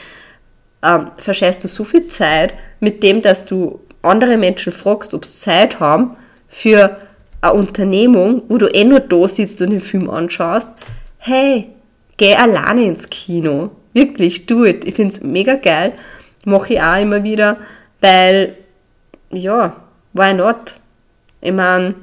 ähm, 0.84 1.12
verscheißt 1.18 1.64
du 1.64 1.68
so 1.68 1.84
viel 1.84 2.08
Zeit 2.08 2.54
mit 2.80 3.04
dem, 3.04 3.22
dass 3.22 3.46
du 3.46 3.80
andere 4.02 4.38
Menschen 4.38 4.74
fragst, 4.74 5.14
ob 5.14 5.26
sie 5.26 5.40
Zeit 5.40 5.80
haben 5.80 6.18
für 6.48 6.98
eine 7.42 7.54
Unternehmung, 7.54 8.44
wo 8.48 8.58
du 8.58 8.68
eh 8.68 8.84
nur 8.84 9.00
da 9.00 9.28
sitzt 9.28 9.62
und 9.62 9.70
den 9.70 9.82
Film 9.82 10.10
anschaust. 10.10 10.70
Hey, 11.18 11.70
geh 12.18 12.36
alleine 12.36 12.84
ins 12.84 13.10
Kino. 13.10 13.72
Wirklich, 13.94 14.46
do 14.46 14.66
it. 14.66 14.86
Ich 14.86 14.96
finde 14.96 15.14
es 15.14 15.24
mega 15.24 15.56
geil. 15.56 15.94
Mache 16.48 16.76
ich 16.76 16.82
auch 16.82 17.02
immer 17.02 17.24
wieder, 17.24 17.58
weil, 18.00 18.56
ja, 19.32 19.76
why 20.14 20.34
not? 20.34 20.76
Ich 21.42 21.52
meine, 21.52 21.96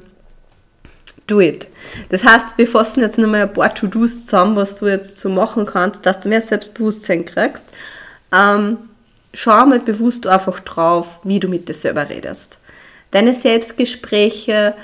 do 1.27 1.41
it. 1.41 1.67
Das 2.11 2.25
heißt, 2.25 2.59
wir 2.59 2.67
fassen 2.69 3.01
jetzt 3.01 3.17
nochmal 3.17 3.43
ein 3.43 3.53
paar 3.55 3.75
To-Dos 3.75 4.27
zusammen, 4.27 4.57
was 4.57 4.77
du 4.77 4.87
jetzt 4.87 5.19
so 5.19 5.31
machen 5.31 5.65
kannst, 5.65 6.05
dass 6.05 6.21
du 6.21 6.29
mehr 6.29 6.43
Selbstbewusstsein 6.43 7.25
kriegst. 7.25 7.65
Ähm, 8.33 8.77
schau 9.33 9.65
mal 9.65 9.81
bewusst 9.81 10.27
einfach 10.27 10.61
drauf, 10.61 11.21
wie 11.25 11.41
du 11.41 11.49
mit 11.49 11.69
dir 11.69 11.75
selber 11.75 12.09
redest. 12.11 12.59
Deine 13.13 13.33
Selbstgespräche 13.33 14.75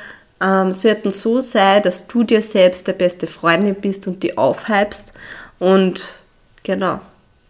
ähm, 0.40 0.72
sollten 0.72 1.10
so 1.10 1.40
sein, 1.40 1.82
dass 1.82 2.06
du 2.06 2.22
dir 2.22 2.40
selbst 2.40 2.86
der 2.86 2.94
beste 2.94 3.26
Freundin 3.26 3.74
bist 3.74 4.06
und 4.06 4.22
die 4.22 4.38
aufheibst. 4.38 5.12
Und 5.58 6.14
genau, 6.62 7.00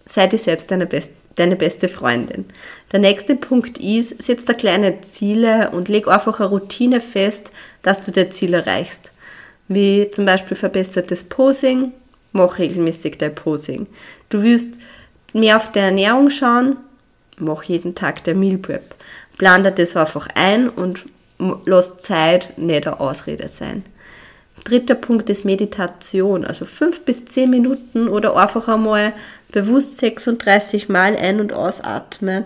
sei 0.07 0.27
dir 0.27 0.39
selbst 0.39 0.73
deine, 0.73 0.87
best, 0.87 1.11
deine 1.41 1.57
beste 1.57 1.89
Freundin. 1.89 2.45
Der 2.93 3.01
nächste 3.01 3.35
Punkt 3.35 3.79
ist, 3.79 4.23
setz 4.23 4.45
da 4.45 4.53
kleine 4.53 5.01
Ziele 5.01 5.71
und 5.71 5.89
leg 5.89 6.07
einfach 6.07 6.39
eine 6.39 6.51
Routine 6.51 7.01
fest, 7.01 7.51
dass 7.83 8.05
du 8.05 8.13
dein 8.13 8.31
Ziel 8.31 8.55
erreichst. 8.55 9.13
Wie 9.69 10.11
zum 10.11 10.27
Beispiel 10.27 10.57
verbessertes 10.57 11.25
Posing, 11.25 11.93
mach 12.33 12.59
regelmäßig 12.59 13.19
dein 13.19 13.35
Posing. 13.35 13.87
Du 14.29 14.43
willst 14.43 14.75
mehr 15.33 15.57
auf 15.57 15.73
deine 15.73 15.87
Ernährung 15.87 16.31
schauen, 16.31 16.77
mach 17.39 17.63
jeden 17.65 17.95
Tag 17.95 18.23
der 18.25 18.37
Meal 18.37 18.59
Prep. 18.59 18.95
Plan 19.39 19.65
das 19.65 19.97
einfach 19.97 20.29
ein 20.35 20.69
und 20.69 21.05
lass 21.65 21.99
Zeit 21.99 22.59
nicht 22.59 22.87
eine 22.87 23.01
Ausrede 23.01 23.49
sein. 23.49 23.85
Dritter 24.71 24.95
Punkt 24.95 25.29
ist 25.31 25.45
Meditation, 25.45 26.45
also 26.45 26.65
fünf 26.65 27.01
bis 27.01 27.25
zehn 27.25 27.51
Minuten 27.51 28.07
oder 28.07 28.37
einfach 28.37 28.69
einmal 28.69 29.13
bewusst 29.51 29.99
36 29.99 30.89
Mal 30.89 31.17
ein- 31.17 31.41
und 31.41 31.53
ausatmen, 31.53 32.45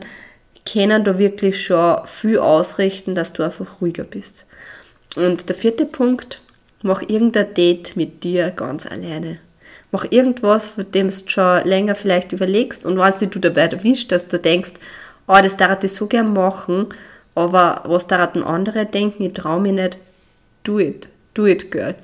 können 0.65 1.05
da 1.05 1.19
wirklich 1.19 1.63
schon 1.63 1.99
viel 2.07 2.39
ausrichten, 2.39 3.15
dass 3.15 3.35
du 3.35 3.43
einfach 3.43 3.83
ruhiger 3.83 4.05
bist. 4.05 4.47
Und 5.17 5.51
der 5.51 5.55
vierte 5.55 5.85
Punkt, 5.85 6.41
mach 6.81 7.03
irgendein 7.03 7.53
Date 7.53 7.95
mit 7.95 8.25
dir 8.25 8.51
ganz 8.53 8.87
alleine. 8.87 9.39
Mach 9.93 10.07
irgendwas, 10.09 10.69
von 10.69 10.91
dem 10.91 11.11
du 11.11 11.15
schon 11.27 11.65
länger 11.65 11.95
vielleicht 11.95 12.33
überlegst 12.33 12.87
und 12.87 12.97
wenn 12.97 13.31
du 13.31 13.39
dabei 13.39 13.67
erwischt, 13.67 14.13
dass 14.13 14.29
du 14.29 14.39
denkst, 14.39 14.73
oh, 15.29 15.39
das 15.43 15.59
darf 15.59 15.85
ich 15.85 15.93
so 15.93 16.07
gern 16.07 16.33
machen, 16.33 16.87
aber 17.35 17.83
was 17.85 18.07
daran 18.07 18.43
andere 18.43 18.87
denken, 18.87 19.25
ich 19.25 19.35
traue 19.35 19.61
mich 19.61 19.73
nicht, 19.73 19.99
do 20.63 20.79
it, 20.79 21.11
do 21.35 21.45
it, 21.45 21.71
girl. 21.71 21.95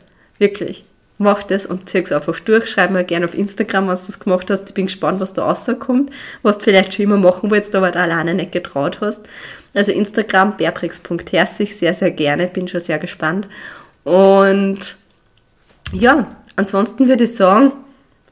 Wirklich. 0.40 0.84
Mach 1.18 1.42
das 1.42 1.66
und 1.66 1.86
zieh 1.86 1.98
es 1.98 2.12
einfach 2.12 2.40
durch. 2.40 2.70
Schreib 2.70 2.90
mir 2.90 3.04
gerne 3.04 3.26
auf 3.26 3.34
Instagram, 3.34 3.88
was 3.88 4.06
du 4.06 4.06
das 4.06 4.20
gemacht 4.20 4.50
hast. 4.50 4.70
Ich 4.70 4.74
bin 4.74 4.86
gespannt, 4.86 5.20
was 5.20 5.34
da 5.34 5.44
rauskommt, 5.44 6.10
was 6.42 6.56
du 6.56 6.64
vielleicht 6.64 6.94
schon 6.94 7.04
immer 7.04 7.18
machen 7.18 7.50
wolltest, 7.50 7.74
aber 7.74 7.90
da 7.90 8.04
alleine 8.04 8.32
nicht 8.32 8.52
getraut 8.52 9.02
hast. 9.02 9.28
Also 9.74 9.92
Instagram, 9.92 10.56
beatrix.herzig, 10.56 11.76
sehr, 11.76 11.92
sehr 11.92 12.10
gerne, 12.10 12.46
bin 12.46 12.68
schon 12.68 12.80
sehr 12.80 12.98
gespannt. 12.98 13.48
Und 14.02 14.96
ja, 15.92 16.34
ansonsten 16.56 17.06
würde 17.06 17.24
ich 17.24 17.34
sagen, 17.34 17.72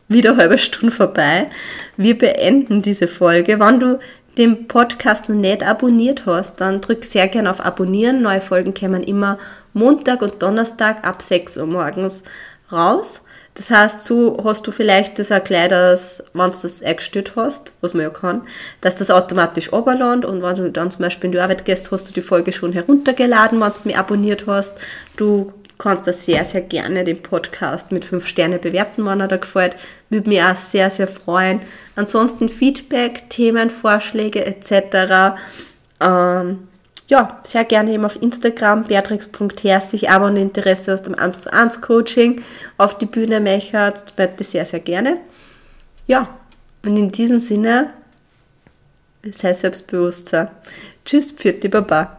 wieder 0.09 0.38
halbe 0.38 0.57
Stunde 0.57 0.94
vorbei. 0.94 1.51
Wir 1.99 2.16
beenden 2.16 2.81
diese 2.81 3.07
Folge. 3.07 3.61
Wenn 3.61 3.81
du 3.81 3.99
den 4.38 4.68
Podcast 4.68 5.29
noch 5.29 5.37
nicht 5.37 5.62
abonniert 5.62 6.24
hast, 6.24 6.61
dann 6.61 6.81
drück 6.81 7.05
sehr 7.05 7.29
gerne 7.29 7.51
auf 7.51 7.64
Abonnieren. 7.64 8.22
Neue 8.22 8.40
Folgen 8.40 8.72
kommen 8.72 9.03
immer 9.03 9.37
Montag 9.72 10.22
und 10.22 10.40
Donnerstag 10.40 11.07
ab 11.07 11.20
6 11.20 11.57
Uhr 11.57 11.66
morgens 11.66 12.22
raus. 12.70 13.20
Das 13.55 13.72
heißt, 13.72 14.01
so 14.03 14.40
hast 14.44 14.64
du 14.68 14.70
vielleicht 14.70 15.18
das 15.18 15.33
auch 15.33 15.42
gleich, 15.42 15.68
dass, 15.68 16.22
wenn 16.33 16.53
du 16.53 16.59
das 16.62 16.81
eingestellt 16.81 17.33
hast, 17.35 17.72
was 17.81 17.92
man 17.92 18.05
ja 18.05 18.11
kann, 18.11 18.42
dass 18.81 18.94
das 18.94 19.11
automatisch 19.11 19.72
runterladet 19.72 20.24
und 20.24 20.42
wenn 20.42 20.55
du 20.55 20.70
dann 20.70 20.92
zum 20.92 21.03
Beispiel 21.03 21.27
in 21.27 21.33
die 21.33 21.40
Arbeit 21.40 21.64
gehst, 21.64 21.90
hast 21.90 22.09
du 22.09 22.12
die 22.12 22.22
Folge 22.22 22.53
schon 22.53 22.72
heruntergeladen, 22.72 23.61
wenn 23.61 23.72
du 23.72 23.79
mich 23.83 23.98
abonniert 23.98 24.44
hast. 24.46 24.79
Du 25.16 25.53
kannst 25.79 26.07
da 26.07 26.12
sehr, 26.12 26.45
sehr 26.45 26.61
gerne 26.61 27.05
den 27.05 27.23
Podcast 27.23 27.93
mit 27.93 28.05
5 28.05 28.27
Sterne 28.27 28.59
bewerten, 28.59 29.07
wenn 29.07 29.21
er 29.21 29.29
dir 29.29 29.38
gefällt. 29.38 29.77
Würde 30.11 30.29
mich 30.29 30.43
auch 30.43 30.57
sehr, 30.57 30.91
sehr 30.91 31.09
freuen. 31.09 31.61
Ansonsten 31.97 32.49
Feedback, 32.49 33.31
Themenvorschläge 33.31 34.45
etc. 34.45 35.38
Ähm, 36.01 36.69
ja, 37.09 37.41
sehr 37.43 37.64
gerne 37.64 37.93
eben 37.93 38.05
auf 38.05 38.21
Instagram, 38.21 38.85
beatrix.herzig, 38.85 40.11
aber 40.11 40.31
du 40.31 40.41
Interesse 40.41 40.93
hast 40.93 41.07
am 41.07 41.14
1 41.14 41.43
zu 41.43 41.53
1 41.53 41.81
Coaching 41.81 42.43
auf 42.77 42.99
die 42.99 43.07
Bühne 43.07 43.41
möchtest, 43.41 44.14
bitte 44.14 44.45
sehr, 44.45 44.67
sehr 44.67 44.81
gerne. 44.81 45.17
Ja, 46.07 46.29
und 46.85 46.97
in 46.97 47.11
diesem 47.11 47.38
Sinne, 47.38 47.91
sei 49.31 49.53
selbstbewusster. 49.53 50.51
Tschüss, 51.05 51.33
Pfirti 51.33 51.69
Baba. 51.69 52.18